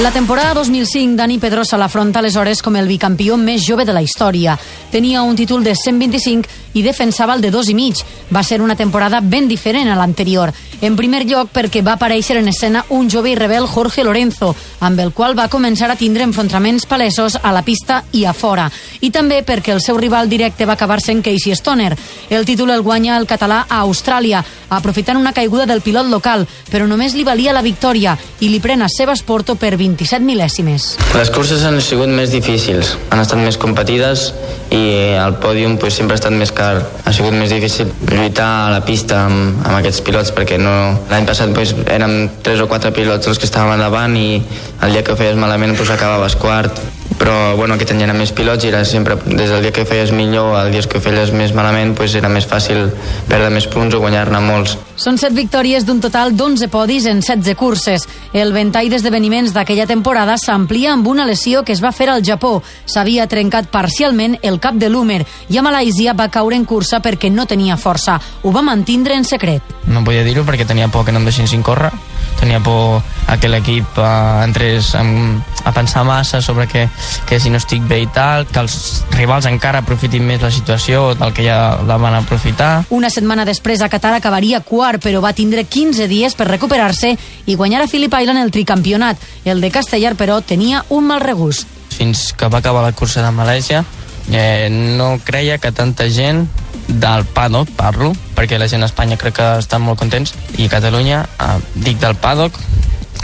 La 0.01 0.09
temporada 0.09 0.55
2005, 0.55 1.15
Dani 1.15 1.37
Pedrosa 1.37 1.77
l'afronta 1.77 2.17
aleshores 2.17 2.63
com 2.65 2.73
el 2.79 2.87
bicampió 2.89 3.35
més 3.37 3.61
jove 3.61 3.85
de 3.85 3.93
la 3.93 4.01
història. 4.01 4.55
Tenia 4.89 5.21
un 5.21 5.35
títol 5.37 5.61
de 5.63 5.75
125 5.77 6.49
i 6.73 6.81
defensava 6.81 7.35
el 7.37 7.41
de 7.45 7.51
dos 7.53 7.69
i 7.69 7.75
mig. 7.77 8.01
Va 8.33 8.41
ser 8.41 8.59
una 8.61 8.75
temporada 8.75 9.21
ben 9.21 9.47
diferent 9.47 9.91
a 9.93 9.95
l'anterior. 9.95 10.49
En 10.81 10.97
primer 10.97 11.21
lloc, 11.29 11.51
perquè 11.53 11.83
va 11.85 11.93
aparèixer 11.93 12.39
en 12.39 12.49
escena 12.49 12.81
un 12.89 13.05
jove 13.09 13.29
i 13.31 13.35
rebel 13.37 13.67
Jorge 13.69 14.03
Lorenzo, 14.03 14.49
amb 14.81 14.99
el 14.99 15.13
qual 15.13 15.37
va 15.37 15.47
començar 15.47 15.91
a 15.91 15.95
tindre 15.95 16.25
enfrontaments 16.25 16.87
palesos 16.89 17.37
a 17.41 17.53
la 17.53 17.61
pista 17.61 18.01
i 18.11 18.25
a 18.25 18.33
fora. 18.33 18.65
I 18.99 19.11
també 19.11 19.43
perquè 19.45 19.71
el 19.71 19.81
seu 19.81 19.97
rival 19.97 20.27
directe 20.27 20.65
va 20.65 20.73
acabar 20.73 20.99
sent 21.01 21.21
Casey 21.23 21.55
Stoner. 21.55 21.93
El 22.29 22.45
títol 22.49 22.73
el 22.73 22.81
guanya 22.81 23.15
el 23.15 23.29
català 23.29 23.63
a 23.69 23.83
Austràlia, 23.85 24.43
aprofitant 24.69 25.21
una 25.21 25.33
caiguda 25.33 25.67
del 25.69 25.85
pilot 25.85 26.09
local, 26.09 26.47
però 26.71 26.89
només 26.89 27.13
li 27.13 27.23
valia 27.23 27.53
la 27.53 27.61
victòria 27.61 28.17
i 28.41 28.49
li 28.49 28.59
pren 28.59 28.81
a 28.81 28.89
Sebas 28.89 29.23
Porto 29.23 29.55
per 29.55 29.77
27 29.83 30.23
mil·lèsimes. 30.25 30.87
Les 31.17 31.31
curses 31.33 31.63
han 31.67 31.79
sigut 31.83 32.11
més 32.11 32.31
difícils, 32.33 32.95
han 33.11 33.21
estat 33.23 33.41
més 33.43 33.59
competides 33.59 34.29
i 34.73 34.83
el 35.19 35.37
pòdium 35.43 35.77
pues, 35.81 35.97
sempre 35.99 36.15
ha 36.15 36.21
estat 36.21 36.35
més 36.37 36.53
car. 36.55 36.77
Ha 37.03 37.13
sigut 37.15 37.35
més 37.35 37.51
difícil 37.53 37.91
lluitar 38.09 38.49
a 38.63 38.71
la 38.73 38.81
pista 38.87 39.25
amb, 39.27 39.61
amb 39.61 39.77
aquests 39.81 40.03
pilots 40.07 40.33
perquè 40.35 40.59
no... 40.61 40.73
l'any 41.11 41.27
passat 41.29 41.53
pues, 41.55 41.75
érem 41.91 42.29
tres 42.45 42.63
o 42.63 42.69
quatre 42.71 42.93
pilots 42.95 43.29
els 43.29 43.41
que 43.41 43.49
estàvem 43.49 43.75
endavant 43.77 44.17
i 44.17 44.27
el 44.39 44.95
dia 44.95 45.03
que 45.03 45.13
ho 45.13 45.19
feies 45.19 45.39
malament 45.39 45.75
pues, 45.77 45.91
acabaves 45.93 46.39
quart 46.39 46.79
però 47.17 47.55
bueno, 47.55 47.75
aquest 47.75 47.93
any 47.93 48.01
hi 48.03 48.07
ha 48.09 48.15
més 48.15 48.33
pilots 48.35 48.65
i 48.65 48.69
era 48.69 48.83
sempre, 48.85 49.15
des 49.25 49.49
del 49.49 49.61
dia 49.63 49.71
que 49.71 49.85
feies 49.87 50.11
millor 50.11 50.57
al 50.59 50.71
dia 50.73 50.83
que 50.89 50.99
feies 50.99 51.31
més 51.31 51.53
malament 51.55 51.93
pues, 51.95 52.15
era 52.19 52.29
més 52.29 52.47
fàcil 52.49 52.89
perdre 53.29 53.51
més 53.53 53.67
punts 53.71 53.95
o 53.95 54.01
guanyar-ne 54.03 54.41
molts. 54.43 54.75
Són 54.99 55.17
set 55.21 55.33
victòries 55.35 55.85
d'un 55.87 56.01
total 56.03 56.33
d'11 56.35 56.69
podis 56.73 57.07
en 57.09 57.21
16 57.23 57.55
curses. 57.59 58.07
El 58.33 58.53
ventall 58.53 58.89
d'esdeveniments 58.91 59.53
d'aquella 59.55 59.87
temporada 59.89 60.37
s'amplia 60.37 60.93
amb 60.93 61.07
una 61.07 61.27
lesió 61.29 61.63
que 61.63 61.73
es 61.73 61.83
va 61.83 61.93
fer 61.95 62.09
al 62.11 62.23
Japó. 62.25 62.57
S'havia 62.85 63.27
trencat 63.31 63.71
parcialment 63.71 64.37
el 64.41 64.59
cap 64.59 64.75
de 64.75 64.89
l'húmer 64.89 65.21
i 65.49 65.57
a 65.57 65.65
Malàisia 65.65 66.17
va 66.17 66.31
caure 66.33 66.57
en 66.59 66.65
cursa 66.65 67.01
perquè 67.03 67.31
no 67.31 67.47
tenia 67.47 67.77
força. 67.77 68.19
Ho 68.43 68.51
va 68.51 68.65
mantindre 68.65 69.15
en 69.15 69.23
secret. 69.23 69.63
No 69.87 70.03
podia 70.03 70.25
dir-ho 70.27 70.43
perquè 70.43 70.67
tenia 70.67 70.91
por 70.91 71.05
que 71.05 71.11
no 71.11 71.23
em 71.23 71.29
deixessin 71.29 71.63
córrer, 71.63 71.91
tenia 72.39 72.59
por 72.63 73.01
a 73.27 73.37
que 73.39 73.49
l'equip 73.49 73.97
eh, 73.97 74.43
entrés 74.43 74.93
en, 74.99 75.41
a 75.63 75.71
pensar 75.71 76.03
massa 76.03 76.41
sobre 76.41 76.67
que, 76.67 76.87
que 77.27 77.39
si 77.39 77.49
no 77.49 77.57
estic 77.61 77.85
bé 77.87 78.01
i 78.03 78.07
tal, 78.13 78.45
que 78.47 78.59
els 78.61 78.75
rivals 79.15 79.47
encara 79.49 79.83
aprofitin 79.83 80.25
més 80.27 80.43
la 80.43 80.51
situació 80.51 81.13
del 81.19 81.33
que 81.33 81.45
ja 81.47 81.79
la 81.87 81.97
van 82.01 82.17
aprofitar. 82.19 82.83
Una 82.93 83.11
setmana 83.13 83.45
després 83.47 83.81
a 83.81 83.89
Qatar 83.91 84.15
acabaria 84.17 84.61
quart, 84.61 85.01
però 85.03 85.21
va 85.23 85.33
tindre 85.33 85.65
15 85.65 86.07
dies 86.11 86.35
per 86.35 86.49
recuperar-se 86.51 87.15
i 87.45 87.55
guanyar 87.55 87.83
a 87.83 87.87
Phillip 87.87 88.13
Island 88.19 88.43
el 88.43 88.51
tricampionat. 88.51 89.17
El 89.45 89.61
de 89.61 89.71
Castellar, 89.71 90.15
però, 90.19 90.41
tenia 90.41 90.83
un 90.89 91.07
mal 91.07 91.23
regust. 91.23 91.67
Fins 91.93 92.31
que 92.33 92.49
va 92.49 92.59
acabar 92.59 92.83
la 92.83 92.95
cursa 92.97 93.21
de 93.23 93.31
Malàisia, 93.31 93.83
eh, 94.31 94.69
no 94.71 95.19
creia 95.23 95.57
que 95.57 95.71
tanta 95.71 96.09
gent 96.09 96.47
del 96.87 97.25
paddock, 97.25 97.69
parlo, 97.77 98.13
perquè 98.35 98.59
la 98.59 98.67
gent 98.67 98.83
a 98.83 98.89
Espanya 98.89 99.17
crec 99.17 99.37
que 99.39 99.51
estan 99.59 99.83
molt 99.85 99.99
contents, 99.99 100.35
i 100.57 100.67
a 100.67 100.73
Catalunya, 100.73 101.23
eh, 101.39 101.55
dic 101.75 101.99
del 102.01 102.15
paddock, 102.15 102.59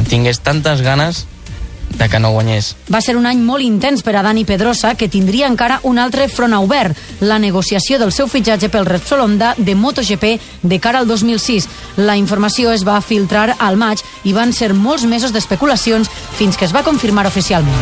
tingués 0.08 0.40
tantes 0.40 0.82
ganes 0.82 1.26
de 1.90 2.08
que 2.10 2.20
no 2.20 2.32
guanyés. 2.32 2.76
Va 2.94 3.02
ser 3.02 3.16
un 3.18 3.26
any 3.26 3.42
molt 3.44 3.66
intens 3.66 4.04
per 4.06 4.16
a 4.16 4.24
Dani 4.24 4.46
Pedrosa, 4.46 4.94
que 4.96 5.10
tindria 5.10 5.50
encara 5.50 5.80
un 5.84 6.00
altre 6.00 6.28
front 6.30 6.54
obert, 6.54 6.98
la 7.20 7.40
negociació 7.40 8.00
del 8.00 8.14
seu 8.16 8.28
fitxatge 8.28 8.70
pel 8.70 8.86
Repsol 8.86 9.24
Honda 9.26 9.54
de 9.58 9.76
MotoGP 9.76 10.40
de 10.62 10.80
cara 10.80 11.00
al 11.00 11.08
2006. 11.08 11.68
La 11.98 12.18
informació 12.18 12.72
es 12.72 12.86
va 12.88 13.02
filtrar 13.02 13.56
al 13.60 13.78
maig 13.78 14.04
i 14.24 14.34
van 14.34 14.54
ser 14.54 14.74
molts 14.74 15.06
mesos 15.06 15.34
d'especulacions 15.34 16.10
fins 16.38 16.58
que 16.58 16.66
es 16.66 16.76
va 16.76 16.86
confirmar 16.86 17.28
oficialment. 17.28 17.76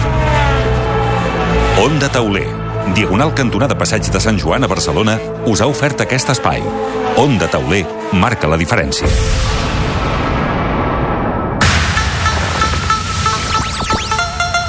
Onda 1.78 2.10
Tauler, 2.10 2.48
diagonal 2.96 3.34
cantonada 3.34 3.78
Passeig 3.78 4.10
de 4.12 4.20
Sant 4.20 4.40
Joan 4.40 4.64
a 4.64 4.68
Barcelona, 4.68 5.18
us 5.46 5.62
ha 5.62 5.68
ofert 5.68 6.02
aquest 6.02 6.30
espai. 6.34 6.64
Onda 7.18 7.48
Tauler 7.52 7.84
marca 8.14 8.48
la 8.48 8.58
diferència. 8.58 9.08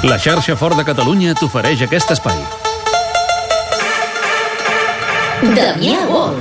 La 0.03 0.15
xarxa 0.17 0.55
Fort 0.55 0.79
de 0.79 0.85
Catalunya 0.87 1.35
t'ofereix 1.35 1.83
aquest 1.87 2.15
espai. 2.15 2.39
Damià 5.55 6.05
Gol. 6.07 6.39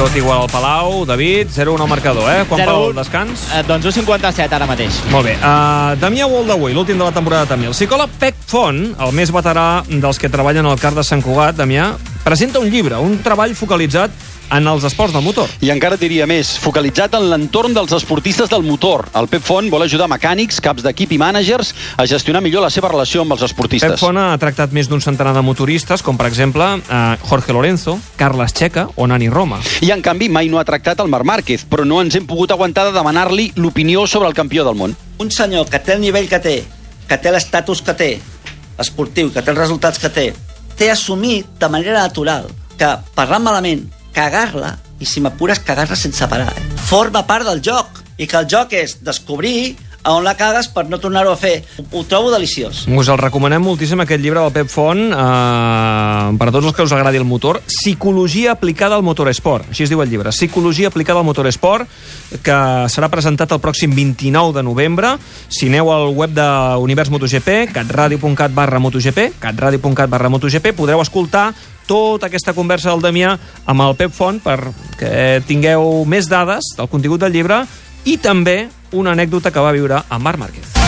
Tot 0.00 0.16
igual 0.16 0.40
al 0.40 0.48
Palau, 0.48 1.04
David, 1.04 1.50
0-1 1.52 1.82
al 1.84 1.88
marcador, 1.90 2.24
eh? 2.32 2.46
Quan 2.48 2.62
pel 2.64 2.94
descans? 2.96 3.42
Eh, 3.52 3.60
doncs 3.68 3.84
1,57 3.84 4.56
ara 4.56 4.64
mateix. 4.64 4.96
Molt 5.12 5.28
bé. 5.28 5.34
Uh, 5.36 5.92
Damià 6.00 6.24
Wall 6.24 6.48
d'avui, 6.48 6.72
l'últim 6.72 6.96
de 6.96 7.04
la 7.04 7.12
temporada 7.12 7.44
també. 7.50 7.68
El 7.68 7.76
psicòleg 7.76 8.14
Pec 8.16 8.38
Font, 8.48 8.80
el 8.96 9.12
més 9.12 9.28
veterà 9.28 9.84
dels 9.84 10.16
que 10.16 10.32
treballen 10.32 10.64
al 10.64 10.80
CAR 10.80 10.94
de 10.96 11.04
Sant 11.04 11.20
Cugat, 11.20 11.58
Damià, 11.60 11.90
presenta 12.24 12.64
un 12.64 12.72
llibre, 12.72 12.96
un 12.96 13.18
treball 13.20 13.52
focalitzat 13.52 14.16
en 14.50 14.66
els 14.66 14.84
esports 14.84 15.14
del 15.14 15.24
motor. 15.24 15.50
I 15.64 15.70
encara 15.74 15.98
diria 16.00 16.26
més, 16.30 16.52
focalitzat 16.60 17.14
en 17.18 17.28
l'entorn 17.30 17.74
dels 17.76 17.92
esportistes 17.96 18.50
del 18.50 18.64
motor. 18.66 19.06
El 19.16 19.28
Pep 19.30 19.44
Font 19.46 19.70
vol 19.72 19.84
ajudar 19.86 20.08
mecànics, 20.10 20.60
caps 20.62 20.84
d'equip 20.84 21.14
i 21.14 21.20
mànagers 21.20 21.72
a 21.96 22.06
gestionar 22.10 22.42
millor 22.44 22.64
la 22.64 22.70
seva 22.72 22.90
relació 22.92 23.24
amb 23.24 23.36
els 23.36 23.44
esportistes. 23.46 23.96
Pep 23.96 24.02
Font 24.02 24.18
ha 24.18 24.34
tractat 24.42 24.74
més 24.76 24.90
d'un 24.90 25.02
centenar 25.04 25.34
de 25.36 25.44
motoristes, 25.46 26.02
com 26.02 26.18
per 26.18 26.28
exemple 26.30 26.66
eh, 26.80 27.00
Jorge 27.28 27.54
Lorenzo, 27.56 27.98
Carles 28.20 28.54
Checa 28.56 28.88
o 28.96 29.06
Nani 29.06 29.30
Roma. 29.30 29.60
I 29.86 29.92
en 29.94 30.02
canvi 30.02 30.28
mai 30.32 30.50
no 30.50 30.60
ha 30.60 30.66
tractat 30.66 31.00
el 31.00 31.10
Marc 31.12 31.28
Márquez, 31.30 31.64
però 31.68 31.86
no 31.86 32.00
ens 32.02 32.16
hem 32.18 32.26
pogut 32.26 32.50
aguantar 32.50 32.88
de 32.88 32.96
demanar-li 32.96 33.52
l'opinió 33.56 34.06
sobre 34.06 34.28
el 34.28 34.34
campió 34.34 34.64
del 34.66 34.78
món. 34.78 34.96
Un 35.20 35.30
senyor 35.30 35.68
que 35.70 35.78
té 35.78 35.94
el 35.94 36.02
nivell 36.02 36.28
que 36.28 36.40
té, 36.42 36.56
que 37.08 37.18
té 37.18 37.32
l'estatus 37.32 37.82
que 37.86 37.94
té, 37.94 38.10
esportiu, 38.80 39.30
que 39.30 39.42
té 39.42 39.52
els 39.52 39.60
resultats 39.60 40.00
que 40.00 40.10
té, 40.10 40.30
té 40.78 40.90
assumit 40.90 41.46
de 41.60 41.68
manera 41.68 42.00
natural 42.00 42.48
que 42.80 42.88
parlar 43.14 43.42
malament, 43.44 43.84
cagar-la, 44.14 44.76
i 45.00 45.06
si 45.08 45.22
m'apures, 45.24 45.62
cagar-la 45.64 45.96
sense 45.96 46.26
parar. 46.28 46.52
Eh? 46.52 46.66
Forma 46.90 47.26
part 47.26 47.46
del 47.48 47.62
joc, 47.64 48.02
i 48.20 48.28
que 48.28 48.36
el 48.36 48.48
joc 48.50 48.74
és 48.76 48.98
descobrir 49.04 49.76
a 50.02 50.14
on 50.16 50.24
la 50.24 50.32
cagues 50.36 50.68
per 50.72 50.86
no 50.88 50.98
tornar-ho 51.00 51.32
a 51.32 51.36
fer. 51.36 51.60
Ho, 51.78 51.84
ho 51.98 52.04
trobo 52.08 52.30
deliciós. 52.32 52.86
Us 52.88 53.10
el 53.12 53.18
recomanem 53.20 53.62
moltíssim, 53.64 54.00
aquest 54.00 54.22
llibre 54.22 54.40
del 54.40 54.52
Pep 54.54 54.70
Font, 54.72 55.00
eh, 55.12 56.36
per 56.40 56.48
a 56.48 56.52
tots 56.54 56.70
els 56.70 56.76
que 56.76 56.86
us 56.86 56.94
agradi 56.96 57.20
el 57.20 57.28
motor. 57.28 57.60
Psicologia 57.68 58.54
aplicada 58.56 58.96
al 58.96 59.04
motoresport. 59.04 59.70
Així 59.74 59.84
es 59.84 59.92
diu 59.92 60.00
el 60.02 60.08
llibre. 60.10 60.32
Psicologia 60.32 60.88
aplicada 60.88 61.20
al 61.20 61.28
motoresport, 61.28 61.88
que 62.44 62.58
serà 62.92 63.10
presentat 63.12 63.52
el 63.52 63.60
pròxim 63.60 63.92
29 63.96 64.56
de 64.56 64.64
novembre. 64.64 65.16
Si 65.48 65.68
aneu 65.68 65.92
al 65.92 66.08
web 66.16 66.32
d'Univers 66.36 67.12
MotoGP, 67.12 67.74
catradio.cat 67.74 68.56
barra 68.56 68.80
MotoGP, 68.80 69.34
catradio.cat 69.40 70.08
barra 70.08 70.32
MotoGP, 70.32 70.72
podreu 70.76 71.04
escoltar 71.04 71.50
tota 71.90 72.28
aquesta 72.30 72.54
conversa 72.54 72.92
del 72.92 73.02
Damià 73.02 73.34
amb 73.66 73.82
el 73.82 73.96
Pep 73.98 74.14
Font 74.14 74.38
perquè 74.44 75.40
tingueu 75.48 76.04
més 76.06 76.30
dades 76.30 76.74
del 76.78 76.90
contingut 76.92 77.24
del 77.24 77.34
llibre 77.34 77.64
i 78.06 78.14
també 78.22 78.60
una 78.94 79.16
anècdota 79.16 79.50
que 79.50 79.64
va 79.64 79.74
viure 79.74 80.04
amb 80.06 80.22
Marc 80.22 80.38
Márquez. 80.46 80.79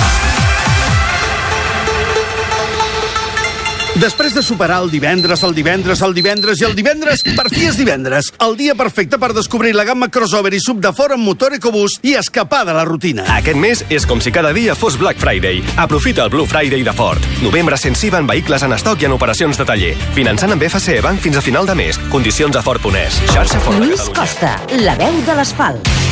Després 4.01 4.33
de 4.33 4.41
superar 4.41 4.79
el 4.81 4.91
divendres, 4.91 5.43
el 5.45 5.53
divendres, 5.55 6.01
el 6.01 6.15
divendres 6.17 6.61
i 6.63 6.65
el 6.65 6.73
divendres, 6.75 7.21
per 7.37 7.45
fi 7.53 7.67
és 7.69 7.77
divendres. 7.77 8.31
El 8.41 8.57
dia 8.57 8.75
perfecte 8.75 9.19
per 9.21 9.35
descobrir 9.37 9.75
la 9.77 9.85
gamma 9.85 10.09
crossover 10.09 10.55
i 10.57 10.61
sub 10.65 10.81
de 10.81 10.95
fora 10.97 11.19
amb 11.19 11.29
motor 11.29 11.53
EcoBoost 11.59 12.01
i 12.09 12.15
escapar 12.17 12.63
de 12.65 12.73
la 12.73 12.87
rutina. 12.89 13.27
Aquest 13.37 13.61
mes 13.61 13.85
és 13.93 14.09
com 14.09 14.23
si 14.25 14.33
cada 14.33 14.55
dia 14.57 14.75
fos 14.79 14.97
Black 15.01 15.21
Friday. 15.21 15.61
Aprofita 15.77 16.25
el 16.25 16.33
Blue 16.33 16.49
Friday 16.49 16.83
de 16.83 16.97
Ford. 16.97 17.21
Novembre 17.45 17.77
sensiva 17.77 18.17
en 18.17 18.27
vehicles 18.27 18.65
en 18.65 18.73
estoc 18.73 19.05
i 19.05 19.11
en 19.11 19.19
operacions 19.19 19.61
de 19.61 19.69
taller. 19.69 19.93
Finançant 20.17 20.57
amb 20.57 20.65
FCE 20.71 21.03
Bank 21.05 21.21
fins 21.21 21.37
a 21.37 21.45
final 21.45 21.69
de 21.69 21.77
mes. 21.77 22.01
Condicions 22.09 22.57
a 22.57 22.65
Ford.es. 22.65 23.21
Xarxa 23.29 23.61
Ford 23.61 23.85
Lluís. 23.85 24.09
Costa, 24.17 24.57
la 24.81 24.97
veu 24.97 25.21
de 25.29 25.37
l'asfalt. 25.37 26.12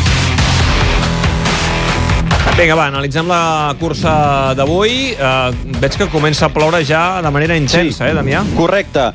Vinga, 2.56 2.74
va, 2.76 2.86
analitzem 2.90 3.28
la 3.30 3.74
cursa 3.80 4.12
d'avui. 4.58 5.14
Uh, 5.14 5.76
veig 5.80 5.96
que 5.96 6.08
comença 6.12 6.48
a 6.48 6.52
ploure 6.52 6.82
ja 6.84 7.20
de 7.22 7.30
manera 7.32 7.56
intensa, 7.56 8.04
sí. 8.04 8.10
eh, 8.10 8.16
Damià? 8.16 8.42
Correcte. 8.56 9.06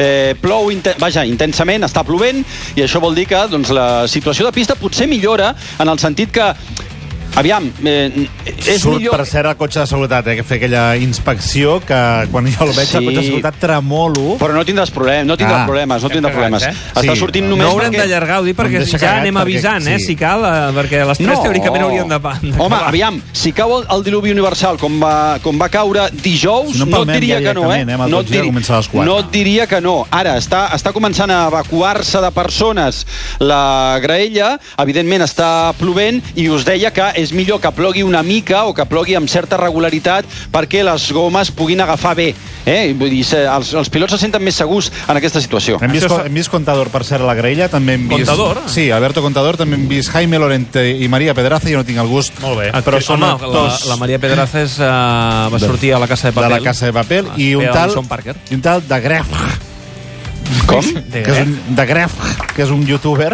Eh, 0.00 0.32
plou, 0.40 0.70
inten 0.72 0.96
vaja, 1.02 1.24
intensament, 1.28 1.84
està 1.84 2.04
plovent, 2.06 2.40
i 2.78 2.84
això 2.86 3.02
vol 3.02 3.16
dir 3.18 3.26
que 3.30 3.42
doncs, 3.50 3.72
la 3.74 4.06
situació 4.10 4.46
de 4.48 4.54
pista 4.56 4.78
potser 4.78 5.08
millora 5.10 5.52
en 5.82 5.90
el 5.90 6.00
sentit 6.00 6.32
que 6.34 6.48
Aviam, 7.36 7.66
eh, 7.84 8.28
és 8.46 8.80
Surt, 8.80 8.98
millor... 9.00 9.16
per 9.16 9.24
cert, 9.26 9.48
el 9.50 9.56
cotxe 9.58 9.80
de 9.82 9.86
seguretat, 9.90 10.28
eh, 10.30 10.36
que 10.38 10.44
fer 10.46 10.58
aquella 10.60 10.84
inspecció 11.02 11.80
que 11.82 11.98
quan 12.30 12.46
jo 12.46 12.68
el 12.68 12.72
veig, 12.76 12.86
sí. 12.86 12.96
el 13.00 13.08
cotxe 13.08 13.18
de 13.18 13.24
seguretat 13.26 13.56
tremolo. 13.58 14.36
Però 14.38 14.54
no 14.54 14.62
tindràs 14.66 14.92
problemes, 14.94 15.26
no 15.26 15.36
tindràs 15.36 15.64
Ah. 15.64 15.66
problemes, 15.66 16.02
no 16.04 16.10
tindràs 16.12 16.32
problemes. 16.32 16.62
eh? 16.62 16.72
Està 16.94 17.12
Sí. 17.14 17.18
sortint 17.18 17.48
només 17.48 17.64
No 17.66 17.72
haurem 17.72 17.90
perquè... 17.92 18.04
d'allargar, 18.04 18.38
ho 18.40 18.44
dic, 18.44 18.56
perquè 18.56 18.84
ja 18.86 18.98
cagat 18.98 19.20
anem 19.22 19.34
perquè- 19.34 19.42
avisant, 19.42 19.86
eh, 19.88 19.98
sí. 19.98 20.04
si 20.06 20.16
cal, 20.16 20.44
eh, 20.44 20.72
perquè 20.78 21.02
les 21.08 21.18
3 21.18 21.42
teòricament 21.42 21.82
haurien 21.82 22.08
de... 22.08 22.20
Home, 22.58 22.76
aviam, 22.76 23.20
si 23.32 23.52
cau 23.52 23.80
el, 23.80 23.86
el 23.90 24.04
diluvi 24.04 24.30
universal 24.30 24.78
com 24.78 25.00
va, 25.02 25.38
com 25.42 25.58
va 25.60 25.68
caure 25.68 26.06
dijous, 26.22 26.72
Si 26.72 26.78
no 26.78 26.86
no, 26.86 27.02
et 27.02 27.08
diria 27.18 27.40
ja 27.40 27.48
que 27.48 27.54
no, 27.54 27.72
eh? 27.74 27.80
eh, 27.80 27.96
no, 27.96 28.22
les 28.22 28.88
quatre. 28.88 29.04
no 29.10 29.18
et 29.18 29.30
diria 29.32 29.66
que 29.66 29.80
no. 29.80 30.06
Ara, 30.10 30.36
està, 30.38 30.68
està 30.72 30.92
començant 30.92 31.30
a 31.30 31.48
evacuar-se 31.48 32.20
de 32.22 32.30
persones 32.30 33.04
la 33.40 33.98
graella, 34.00 34.58
evidentment 34.78 35.22
està 35.26 35.72
plovent, 35.78 36.22
i 36.36 36.48
us 36.48 36.64
deia 36.64 36.92
que 36.94 37.23
és 37.24 37.32
millor 37.36 37.60
que 37.62 37.70
plogui 37.74 38.04
una 38.04 38.22
mica 38.22 38.64
o 38.68 38.74
que 38.76 38.84
plogui 38.88 39.16
amb 39.18 39.30
certa 39.30 39.56
regularitat 39.60 40.28
perquè 40.52 40.84
les 40.86 41.08
gomes 41.12 41.50
puguin 41.54 41.80
agafar 41.84 42.14
bé. 42.18 42.28
Eh? 42.64 42.94
Vull 42.96 43.10
dir, 43.12 43.24
els, 43.44 43.72
els 43.76 43.90
pilots 43.92 44.14
se 44.14 44.20
senten 44.22 44.44
més 44.44 44.56
segurs 44.60 44.90
en 45.08 45.16
aquesta 45.18 45.40
situació. 45.42 45.78
Hem 45.82 45.92
vist, 45.92 46.08
hem 46.10 46.36
vist 46.38 46.52
Contador, 46.52 46.88
per 46.92 47.02
cert, 47.04 47.24
a 47.24 47.28
la 47.28 47.34
graella. 47.36 47.68
També 47.72 47.96
hem 47.98 48.06
vist... 48.08 48.28
Contador? 48.28 48.62
Sí, 48.72 48.86
Alberto 48.94 49.24
Contador. 49.24 49.58
També 49.60 49.76
hem 49.80 49.88
vist 49.90 50.12
Jaime 50.14 50.38
Lorente 50.40 50.84
i 50.92 51.08
Maria 51.12 51.34
Pedraza. 51.36 51.68
Jo 51.72 51.82
no 51.82 51.88
tinc 51.88 52.00
el 52.00 52.08
gust. 52.12 52.38
Molt 52.44 52.60
bé. 52.62 52.70
Però 52.84 53.00
són 53.02 53.22
Home, 53.22 53.32
la, 53.32 53.36
actors 53.40 53.84
la 53.90 53.98
Maria 54.00 54.20
Pedrazes 54.22 54.78
uh, 54.80 54.88
va 55.52 55.58
De- 55.60 55.66
sortir 55.66 55.94
a 55.94 56.00
la 56.02 56.08
Casa 56.08 56.28
de 56.30 56.36
Papel. 56.36 56.50
de 56.52 56.58
la 56.60 56.64
Casa 56.70 56.86
de 56.86 56.92
Papel. 56.92 57.30
Ah, 57.32 57.38
I 57.40 57.54
un 57.56 57.68
tal, 57.72 57.94
i 58.50 58.58
un 58.58 58.64
tal 58.64 58.84
de 58.88 59.00
Gref. 59.00 59.32
Com? 60.68 60.84
Que 61.12 61.24
és 61.24 61.40
un, 61.46 61.54
de 61.76 61.86
Gref, 61.88 62.14
que 62.54 62.64
és 62.64 62.72
un 62.72 62.84
youtuber 62.88 63.32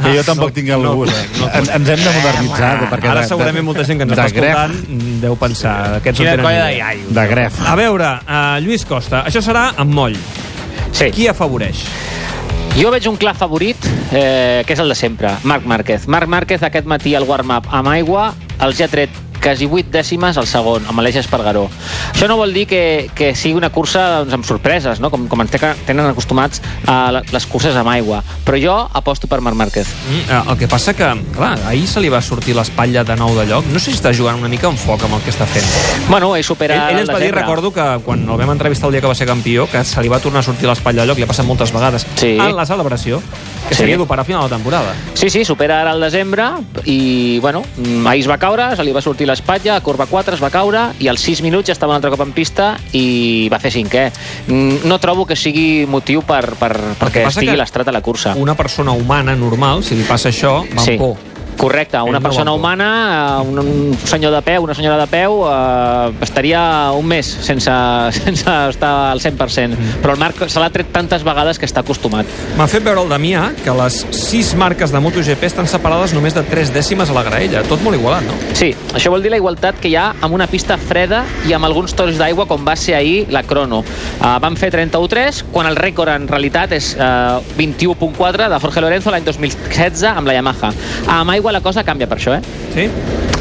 que 0.00 0.08
Ah, 0.08 0.14
jo 0.16 0.22
tampoc 0.24 0.48
no- 0.48 0.52
tinc 0.54 0.68
el 0.68 0.82
no 0.82 0.94
gust. 0.96 1.12
conec, 1.12 1.36
no 1.38 1.48
ens, 1.58 1.68
ens 1.68 1.88
hem 1.88 2.04
de 2.04 2.10
modernitzar. 2.20 2.90
Perquè 2.90 3.08
Ara 3.10 3.20
de- 3.22 3.28
segurament 3.28 3.56
de- 3.56 3.62
molta 3.62 3.84
gent 3.84 3.98
que 3.98 4.02
ens 4.04 4.16
de 4.16 4.22
està 4.22 4.32
Gref. 4.32 4.56
escoltant 4.56 5.20
deu 5.20 5.36
pensar 5.36 5.94
aquests 5.96 6.18
Quina 6.18 6.36
no 6.36 6.42
colla 6.42 6.64
de 6.66 6.76
iaios. 6.76 7.14
De 7.14 7.26
Gref. 7.26 7.60
A 7.66 7.74
veure, 7.76 8.04
uh, 8.28 8.60
Lluís 8.60 8.84
Costa, 8.84 9.24
això 9.26 9.40
serà 9.42 9.74
amb 9.76 9.92
moll. 9.92 10.16
Sí. 10.92 11.10
Qui 11.10 11.28
afavoreix? 11.28 11.84
Jo 12.76 12.90
veig 12.90 13.06
un 13.08 13.16
clar 13.16 13.34
favorit, 13.34 13.76
eh, 14.12 14.62
que 14.66 14.72
és 14.72 14.78
el 14.78 14.88
de 14.88 14.94
sempre, 14.94 15.28
Marc 15.42 15.64
Márquez. 15.66 16.06
Marc 16.06 16.28
Márquez 16.28 16.62
aquest 16.62 16.86
matí 16.86 17.14
al 17.14 17.24
warm-up 17.24 17.66
amb 17.70 17.88
aigua 17.88 18.32
els 18.60 18.80
ha 18.80 18.86
tret 18.88 19.10
quasi 19.42 19.66
8 19.70 19.90
dècimes 19.90 20.36
al 20.36 20.46
segon, 20.46 20.84
amb 20.88 20.98
Aleix 21.00 21.16
Espargaró. 21.16 21.68
Això 22.12 22.28
no 22.28 22.36
vol 22.36 22.52
dir 22.52 22.66
que, 22.66 23.10
que 23.14 23.34
sigui 23.34 23.54
una 23.54 23.70
cursa 23.70 24.20
doncs, 24.20 24.34
amb 24.34 24.44
sorpreses, 24.44 25.00
no? 25.00 25.10
com, 25.10 25.26
com 25.28 25.40
ens 25.40 25.50
te- 25.50 25.74
tenen 25.86 26.06
acostumats 26.06 26.60
a 26.86 27.10
la- 27.12 27.22
les 27.32 27.46
curses 27.46 27.74
amb 27.76 27.88
aigua. 27.88 28.22
Però 28.44 28.58
jo 28.60 28.76
aposto 28.92 29.26
per 29.26 29.40
Marc 29.40 29.56
Márquez. 29.56 29.86
Mm, 29.88 30.30
eh, 30.30 30.42
el 30.52 30.58
que 30.58 30.68
passa 30.68 30.94
que, 30.94 31.08
clar, 31.36 31.58
ahir 31.66 31.86
se 31.88 32.00
li 32.00 32.08
va 32.08 32.20
sortir 32.22 32.54
l'espatlla 32.56 33.04
de 33.04 33.16
nou 33.16 33.34
de 33.38 33.46
lloc. 33.46 33.64
No 33.72 33.78
sé 33.78 33.90
si 33.92 33.98
està 33.98 34.12
jugant 34.16 34.38
una 34.38 34.48
mica 34.48 34.68
en 34.68 34.76
foc 34.76 35.02
amb 35.04 35.14
el 35.14 35.20
que 35.22 35.30
està 35.30 35.46
fent. 35.46 35.64
Bueno, 36.08 36.34
ell 36.36 36.44
supera 36.44 36.74
Ell, 36.74 36.82
ell 36.90 36.94
el 36.96 37.00
ens 37.06 37.14
va 37.14 37.18
dir, 37.20 37.32
recordo, 37.34 37.72
que 37.72 37.86
quan 38.04 38.28
el 38.28 38.36
vam 38.36 38.50
entrevistar 38.50 38.88
el 38.88 38.92
dia 38.92 39.00
que 39.00 39.06
va 39.06 39.14
ser 39.14 39.26
campió, 39.26 39.66
que 39.70 39.82
se 39.84 40.02
li 40.02 40.08
va 40.08 40.18
tornar 40.20 40.40
a 40.40 40.42
sortir 40.42 40.68
l'espatlla 40.68 41.02
de 41.02 41.08
lloc, 41.08 41.16
li 41.18 41.24
ha 41.24 41.30
passat 41.30 41.46
moltes 41.46 41.72
vegades, 41.72 42.06
Sí. 42.16 42.36
en 42.38 42.54
la 42.56 42.66
celebració, 42.66 43.20
que 43.68 43.74
Sí. 43.74 43.80
s'havia 43.82 43.96
d'operar 43.98 44.22
a 44.22 44.24
final 44.24 44.42
de 44.48 44.48
temporada. 44.56 44.94
Sí, 45.14 45.30
sí, 45.30 45.44
supera 45.44 45.80
ara 45.82 45.92
el 45.92 46.00
desembre 46.00 46.44
i, 46.84 47.38
bueno, 47.40 47.62
ahir 48.06 48.20
es 48.22 48.28
va 48.30 48.38
caure, 48.38 48.74
se 48.76 48.84
li 48.84 48.92
va 48.92 49.00
sortir 49.00 49.26
l'espatlla, 49.30 49.76
a 49.78 49.80
corba 49.84 50.06
4 50.10 50.34
es 50.36 50.42
va 50.42 50.50
caure 50.50 50.88
i 51.00 51.08
als 51.08 51.22
6 51.26 51.42
minuts 51.46 51.70
ja 51.70 51.72
estava 51.76 51.94
un 51.94 52.00
altre 52.00 52.10
cop 52.12 52.20
en 52.26 52.32
pista 52.36 52.74
i 52.92 53.48
va 53.52 53.58
fer 53.62 53.72
cinquè. 53.72 54.10
Mm, 54.48 54.84
No 54.90 54.98
trobo 54.98 55.24
que 55.26 55.36
sigui 55.36 55.86
motiu 55.86 56.22
per, 56.26 56.54
per, 56.58 56.72
perquè 57.00 57.26
estigui 57.28 57.56
l'estrat 57.56 57.88
a 57.88 57.92
la 57.94 58.02
cursa. 58.02 58.34
Una 58.36 58.54
persona 58.58 58.92
humana, 58.92 59.34
normal, 59.36 59.84
si 59.84 59.94
li 59.96 60.04
passa 60.04 60.28
això, 60.30 60.60
va 60.74 60.82
Sí. 60.84 60.96
amb 60.98 60.98
por. 60.98 61.16
Correcte, 61.56 62.00
una 62.00 62.20
persona 62.20 62.52
humana, 62.52 63.40
eh, 63.40 63.48
un, 63.48 63.58
un 63.58 63.98
senyor 64.04 64.32
de 64.32 64.42
peu, 64.42 64.62
una 64.62 64.74
senyora 64.74 64.98
de 65.00 65.06
peu, 65.10 65.44
eh, 65.46 66.12
estaria 66.22 66.92
un 66.96 67.06
mes 67.06 67.26
sense, 67.26 67.70
sense 68.20 68.56
estar 68.70 68.92
al 69.10 69.20
100%. 69.20 69.76
Mm. 69.76 70.00
Però 70.02 70.14
el 70.14 70.20
Marc 70.20 70.46
se 70.48 70.60
l'ha 70.62 70.70
tret 70.72 70.92
tantes 70.92 71.24
vegades 71.26 71.58
que 71.58 71.68
està 71.68 71.84
acostumat. 71.84 72.28
M'ha 72.58 72.68
fet 72.70 72.84
veure 72.86 73.04
el 73.04 73.10
Damià 73.12 73.50
que 73.64 73.74
les 73.82 74.00
sis 74.16 74.54
marques 74.58 74.92
de 74.92 75.02
MotoGP 75.02 75.46
estan 75.50 75.68
separades 75.70 76.14
només 76.16 76.36
de 76.36 76.44
3 76.46 76.72
dècimes 76.74 77.10
a 77.10 77.16
la 77.16 77.24
graella. 77.26 77.64
Tot 77.68 77.82
molt 77.84 77.98
igualat, 77.98 78.26
no? 78.26 78.36
Sí, 78.58 78.72
això 78.94 79.12
vol 79.12 79.24
dir 79.24 79.32
la 79.32 79.40
igualtat 79.40 79.80
que 79.80 79.90
hi 79.92 79.96
ha 79.98 80.10
amb 80.20 80.36
una 80.36 80.48
pista 80.50 80.78
freda 80.80 81.22
i 81.48 81.54
amb 81.56 81.68
alguns 81.68 81.94
torns 81.96 82.18
d'aigua 82.20 82.46
com 82.50 82.64
va 82.66 82.76
ser 82.78 82.96
ahir 82.98 83.26
la 83.32 83.42
crono. 83.46 83.82
Uh, 84.20 84.36
van 84.42 84.56
fer 84.60 84.70
31-3, 84.74 85.44
quan 85.52 85.68
el 85.70 85.78
rècord 85.78 86.12
en 86.12 86.28
realitat 86.30 86.74
és 86.76 86.92
uh, 86.96 87.40
21.4 87.58 88.48
de 88.52 88.60
Jorge 88.62 88.84
Lorenzo 88.84 89.12
l'any 89.12 89.26
2016 89.26 90.06
amb 90.10 90.30
la 90.30 90.36
Yamaha. 90.38 90.72
Amb 91.10 91.34
aigua 91.40 91.52
la 91.56 91.62
cosa 91.64 91.82
canvia 91.82 92.06
per 92.06 92.18
això, 92.20 92.36
eh? 92.36 92.42
Sí? 92.74 92.88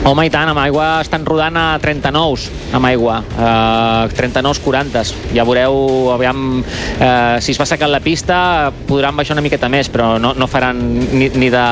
Home, 0.08 0.24
i 0.26 0.32
tant, 0.32 0.48
amb 0.48 0.60
aigua 0.62 1.02
estan 1.04 1.26
rodant 1.28 1.58
a 1.60 1.66
39 1.82 2.48
amb 2.74 2.86
aigua, 2.88 3.18
uh, 3.36 4.08
39-40. 4.16 5.14
Ja 5.36 5.44
veureu, 5.46 5.76
aviam, 6.14 6.62
uh, 6.62 7.38
si 7.44 7.52
es 7.52 7.60
va 7.60 7.66
secant 7.68 7.92
la 7.92 8.00
pista, 8.00 8.72
podran 8.88 9.18
baixar 9.18 9.36
una 9.36 9.44
miqueta 9.46 9.68
més, 9.70 9.90
però 9.92 10.14
no, 10.22 10.32
no 10.38 10.48
faran 10.50 10.80
ni, 11.12 11.28
ni, 11.34 11.50
de, 11.52 11.66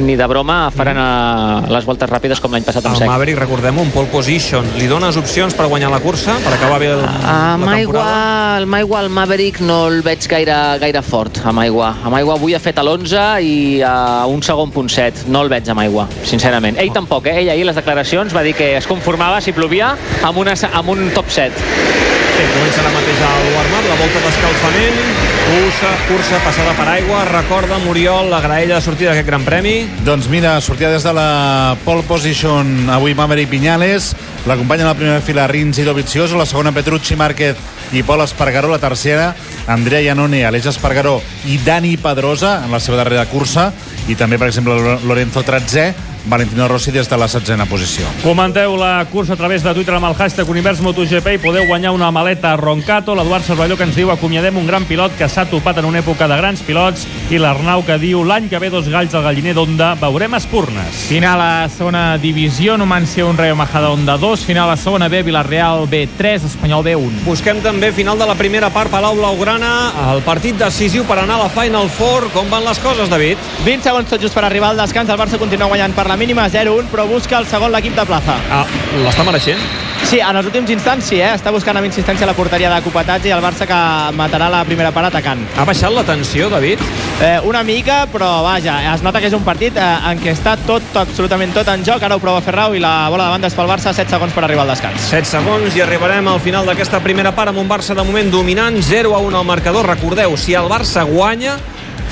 ni 0.00 0.16
de 0.18 0.26
broma, 0.30 0.58
faran 0.74 0.98
uh, 0.98 1.70
les 1.72 1.86
voltes 1.88 2.10
ràpides 2.10 2.40
com 2.42 2.52
l'any 2.52 2.66
passat 2.66 2.84
amb 2.88 2.96
El 2.96 3.04
sec. 3.04 3.10
Maverick, 3.12 3.38
recordem, 3.40 3.78
un 3.84 3.92
pole 3.94 4.10
position. 4.12 4.66
Li 4.80 4.88
dones 4.90 5.16
opcions 5.20 5.54
per 5.56 5.68
guanyar 5.70 5.92
la 5.92 6.00
cursa, 6.02 6.36
per 6.44 6.54
acabar 6.56 6.80
bé 6.82 6.90
el, 6.96 7.04
Amb 7.06 7.66
la 7.68 7.76
aigua, 7.78 8.02
temporada? 8.02 8.60
amb 8.66 8.78
aigua 8.80 9.00
el 9.04 9.10
Maverick 9.12 9.62
no 9.64 9.78
el 9.88 10.02
veig 10.04 10.26
gaire, 10.30 10.58
gaire 10.82 11.04
fort, 11.06 11.40
amb 11.48 11.62
aigua. 11.62 11.92
Amb 12.02 12.18
aigua 12.18 12.36
avui 12.40 12.56
ha 12.56 12.62
fet 12.62 12.80
a 12.80 12.84
l'11 12.84 13.24
i 13.46 13.54
a 13.86 13.94
un 14.30 14.42
segon 14.44 14.72
punt 14.74 14.90
7. 14.92 15.28
No 15.32 15.44
el 15.46 15.52
veig 15.52 15.68
amb 15.72 15.84
aigua, 15.86 16.08
sincerament. 16.28 16.80
Ell 16.82 16.92
tampoc, 16.94 17.28
eh? 17.30 17.38
Ell 17.42 17.51
ahir 17.52 17.68
les 17.68 17.76
declaracions 17.78 18.34
va 18.34 18.42
dir 18.42 18.56
que 18.58 18.74
es 18.76 18.88
conformava 18.88 19.40
si 19.40 19.52
plovia 19.52 19.94
amb, 20.22 20.38
una, 20.42 20.56
amb 20.72 20.94
un 20.94 21.10
top 21.14 21.30
7. 21.30 21.52
Sí, 22.32 22.44
comença 22.48 22.80
ara 22.80 22.90
mateix 22.94 23.18
el 23.28 23.50
warm-up, 23.52 23.86
la 23.90 23.96
volta 24.00 24.20
d'escalfament, 24.24 25.00
cursa, 25.44 25.90
cursa 26.08 26.38
passada 26.42 26.72
per 26.78 26.86
aigua. 26.94 27.26
Recorda, 27.28 27.76
Muriol, 27.84 28.30
la 28.32 28.40
graella 28.40 28.78
de 28.78 28.84
sortida 28.84 29.12
d'aquest 29.12 29.28
Gran 29.28 29.44
Premi. 29.44 29.74
Doncs 30.06 30.30
mira, 30.32 30.54
sortia 30.64 30.90
des 30.90 31.04
de 31.04 31.12
la 31.12 31.76
pole 31.84 32.06
position 32.08 32.88
avui 32.90 33.14
Maverick 33.14 33.52
Viñales, 33.52 34.14
l'acompanyen 34.48 34.88
a 34.88 34.94
la 34.94 34.98
primera 34.98 35.20
fila 35.20 35.46
Rins 35.50 35.78
i 35.78 35.84
Dovizioso, 35.86 36.40
la 36.40 36.48
segona 36.48 36.72
Petrucci 36.72 37.18
Márquez 37.20 37.60
i 37.92 38.02
Pol 38.02 38.24
Espargaró, 38.24 38.72
la 38.72 38.80
tercera 38.80 39.34
Andrea 39.66 40.00
Iannone, 40.00 40.46
Aleix 40.48 40.70
Espargaró 40.72 41.20
i 41.46 41.58
Dani 41.60 41.98
Pedrosa 42.00 42.62
en 42.64 42.72
la 42.72 42.80
seva 42.80 43.02
darrera 43.02 43.28
cursa 43.28 43.68
i 44.08 44.16
també, 44.16 44.40
per 44.40 44.48
exemple, 44.48 44.96
Lorenzo 45.04 45.44
Tratzè, 45.44 45.92
Valentino 46.26 46.68
Rossi 46.68 46.92
des 46.92 47.08
de 47.08 47.16
la 47.18 47.28
setzena 47.28 47.66
posició. 47.66 48.06
Comenteu 48.22 48.76
la 48.78 49.04
cursa 49.10 49.34
a 49.34 49.36
través 49.36 49.62
de 49.62 49.74
Twitter 49.74 49.94
amb 49.96 50.06
el 50.06 50.14
hashtag 50.14 50.48
Univers 50.48 50.80
MotoGP 50.80 51.34
i 51.34 51.40
podeu 51.42 51.66
guanyar 51.66 51.92
una 51.92 52.10
maleta 52.14 52.54
Roncato. 52.56 53.14
L'Eduard 53.18 53.44
Cervelló 53.44 53.76
que 53.76 53.86
ens 53.88 53.96
diu 53.98 54.12
acomiadem 54.12 54.56
un 54.56 54.66
gran 54.66 54.86
pilot 54.86 55.16
que 55.18 55.28
s'ha 55.28 55.44
topat 55.50 55.82
en 55.82 55.88
una 55.88 56.00
època 56.00 56.28
de 56.30 56.38
grans 56.38 56.62
pilots 56.62 57.06
i 57.30 57.40
l'Arnau 57.42 57.82
que 57.86 57.98
diu 57.98 58.22
l'any 58.24 58.48
que 58.48 58.60
ve 58.62 58.70
dos 58.70 58.88
galls 58.92 59.14
al 59.14 59.26
galliner 59.26 59.54
d'Onda 59.56 59.94
veurem 60.00 60.38
espurnes. 60.38 61.06
Final 61.08 61.42
a 61.42 61.68
segona 61.72 62.18
divisió, 62.22 62.76
Numancia 62.78 63.26
1, 63.26 63.36
Rayo 63.38 63.56
Majada 63.56 63.90
Onda 63.90 64.16
2. 64.16 64.46
Final 64.46 64.70
a 64.70 64.76
segona 64.76 65.08
B, 65.08 65.22
Villarreal 65.26 65.88
B3, 65.90 66.46
Espanyol 66.52 66.84
B1. 66.86 67.22
Busquem 67.26 67.62
també 67.64 67.92
final 67.92 68.18
de 68.18 68.28
la 68.28 68.38
primera 68.38 68.70
part, 68.70 68.92
Palau 68.92 69.16
Blaugrana, 69.18 69.72
el 70.12 70.22
partit 70.22 70.58
decisiu 70.58 71.04
per 71.08 71.18
anar 71.22 71.40
a 71.40 71.48
la 71.48 71.50
Final 71.50 71.90
Four. 71.90 72.30
Com 72.32 72.50
van 72.52 72.64
les 72.64 72.78
coses, 72.78 73.10
David? 73.10 73.40
20 73.66 73.88
segons 73.88 74.08
tot 74.08 74.22
just 74.22 74.36
per 74.36 74.46
arribar 74.46 74.70
al 74.72 74.80
descans. 74.80 75.10
El 75.10 75.18
Barça 75.18 75.40
continua 75.40 75.70
guanyant 75.72 75.94
per 75.96 76.06
la 76.12 76.16
mínima 76.18 76.46
0-1, 76.46 76.90
però 76.92 77.06
busca 77.08 77.38
el 77.40 77.46
segon 77.48 77.72
l'equip 77.72 77.94
de 77.96 78.02
plaça. 78.04 78.34
Ah, 78.52 78.66
l'està 79.00 79.24
mereixent? 79.24 79.60
Sí, 80.10 80.18
en 80.20 80.36
els 80.36 80.44
últims 80.50 80.68
instants 80.74 81.06
sí, 81.08 81.16
eh? 81.24 81.30
Està 81.32 81.48
buscant 81.54 81.78
amb 81.78 81.88
insistència 81.88 82.26
la 82.28 82.34
porteria 82.36 82.68
de 82.68 82.80
Copetats 82.84 83.24
i 83.24 83.32
el 83.32 83.40
Barça 83.40 83.64
que 83.70 83.78
matarà 84.18 84.50
la 84.52 84.60
primera 84.68 84.90
part 84.92 85.08
atacant. 85.08 85.40
Ha 85.56 85.64
baixat 85.64 85.94
la 85.94 86.02
tensió, 86.04 86.50
David? 86.52 86.82
Eh, 87.16 87.38
una 87.48 87.62
mica, 87.64 88.02
però 88.12 88.28
vaja, 88.44 88.74
es 88.92 89.00
nota 89.06 89.22
que 89.22 89.30
és 89.30 89.36
un 89.38 89.46
partit 89.46 89.78
eh, 89.80 89.86
en 90.10 90.20
què 90.20 90.34
està 90.34 90.58
tot, 90.66 90.84
absolutament 91.00 91.54
tot 91.56 91.70
en 91.72 91.86
joc. 91.86 92.04
Ara 92.04 92.20
ho 92.20 92.24
prova 92.26 92.44
Ferrau 92.44 92.76
i 92.76 92.82
la 92.82 93.08
bola 93.14 93.30
de 93.30 93.36
banda 93.38 93.48
és 93.48 93.56
pel 93.56 93.72
Barça, 93.72 93.94
7 93.96 94.12
segons 94.12 94.36
per 94.36 94.44
arribar 94.44 94.66
al 94.66 94.74
descans. 94.74 95.08
7 95.08 95.32
segons 95.32 95.80
i 95.80 95.86
arribarem 95.86 96.28
al 96.28 96.44
final 96.44 96.68
d'aquesta 96.68 97.00
primera 97.00 97.32
part 97.32 97.54
amb 97.54 97.62
un 97.64 97.72
Barça 97.72 97.96
de 97.96 98.04
moment 98.04 98.28
dominant, 98.34 98.76
0 98.84 99.16
a 99.16 99.24
1 99.30 99.40
al 99.40 99.48
marcador. 99.48 99.88
Recordeu, 99.94 100.36
si 100.36 100.52
el 100.60 100.68
Barça 100.68 101.08
guanya, 101.08 101.56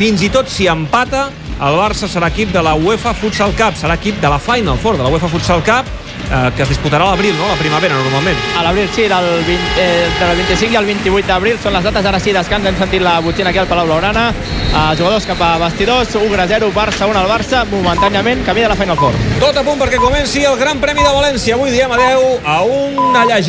fins 0.00 0.24
i 0.24 0.32
tot 0.32 0.48
si 0.48 0.72
empata, 0.72 1.28
el 1.60 1.76
Barça 1.76 2.08
serà 2.08 2.30
equip 2.32 2.52
de 2.54 2.62
la 2.64 2.74
UEFA 2.74 3.12
Futsal 3.14 3.52
Cup, 3.58 3.76
serà 3.76 3.98
equip 4.00 4.20
de 4.20 4.28
la 4.32 4.38
Final 4.40 4.78
Four 4.80 4.96
de 4.96 5.04
la 5.04 5.12
UEFA 5.12 5.28
Futsal 5.28 5.64
Cup 5.66 5.88
eh, 6.30 6.50
que 6.56 6.62
es 6.62 6.68
disputarà 6.68 7.04
a 7.04 7.10
l'abril, 7.10 7.34
no? 7.36 7.48
La 7.48 7.58
primavera, 7.58 7.94
normalment. 7.94 8.38
A 8.58 8.62
l'abril, 8.64 8.88
sí, 8.94 9.02
del 9.02 9.28
20, 9.46 9.80
eh, 9.80 10.06
entre 10.06 10.30
el 10.30 10.36
25 10.38 10.72
i 10.72 10.78
el 10.78 10.86
28 10.86 11.26
d'abril 11.28 11.58
són 11.62 11.74
les 11.74 11.84
dates. 11.84 12.06
Ara 12.06 12.20
sí, 12.22 12.32
descans, 12.32 12.66
hem 12.66 12.78
sentit 12.78 13.02
la 13.02 13.18
botxina 13.24 13.50
aquí 13.50 13.58
al 13.58 13.68
Palau 13.70 13.88
Blaugrana. 13.88 14.30
Eh, 14.30 14.96
jugadors 14.98 15.26
cap 15.26 15.40
a 15.42 15.56
vestidors, 15.66 16.14
Ugra 16.20 16.46
0, 16.46 16.70
Barça 16.74 17.08
1 17.10 17.18
al 17.18 17.28
Barça, 17.30 17.64
momentàniament 17.70 18.44
camí 18.46 18.62
de 18.62 18.68
la 18.72 18.78
Final 18.78 18.98
Four. 19.00 19.18
Tot 19.42 19.56
a 19.56 19.64
punt 19.66 19.80
perquè 19.82 19.98
comenci 20.02 20.44
el 20.46 20.58
Gran 20.60 20.80
Premi 20.80 21.02
de 21.02 21.14
València. 21.16 21.58
Avui 21.58 21.74
diem 21.74 21.90
adeu 21.92 22.38
a 22.44 22.60
una 22.62 23.24
llegenda 23.26 23.40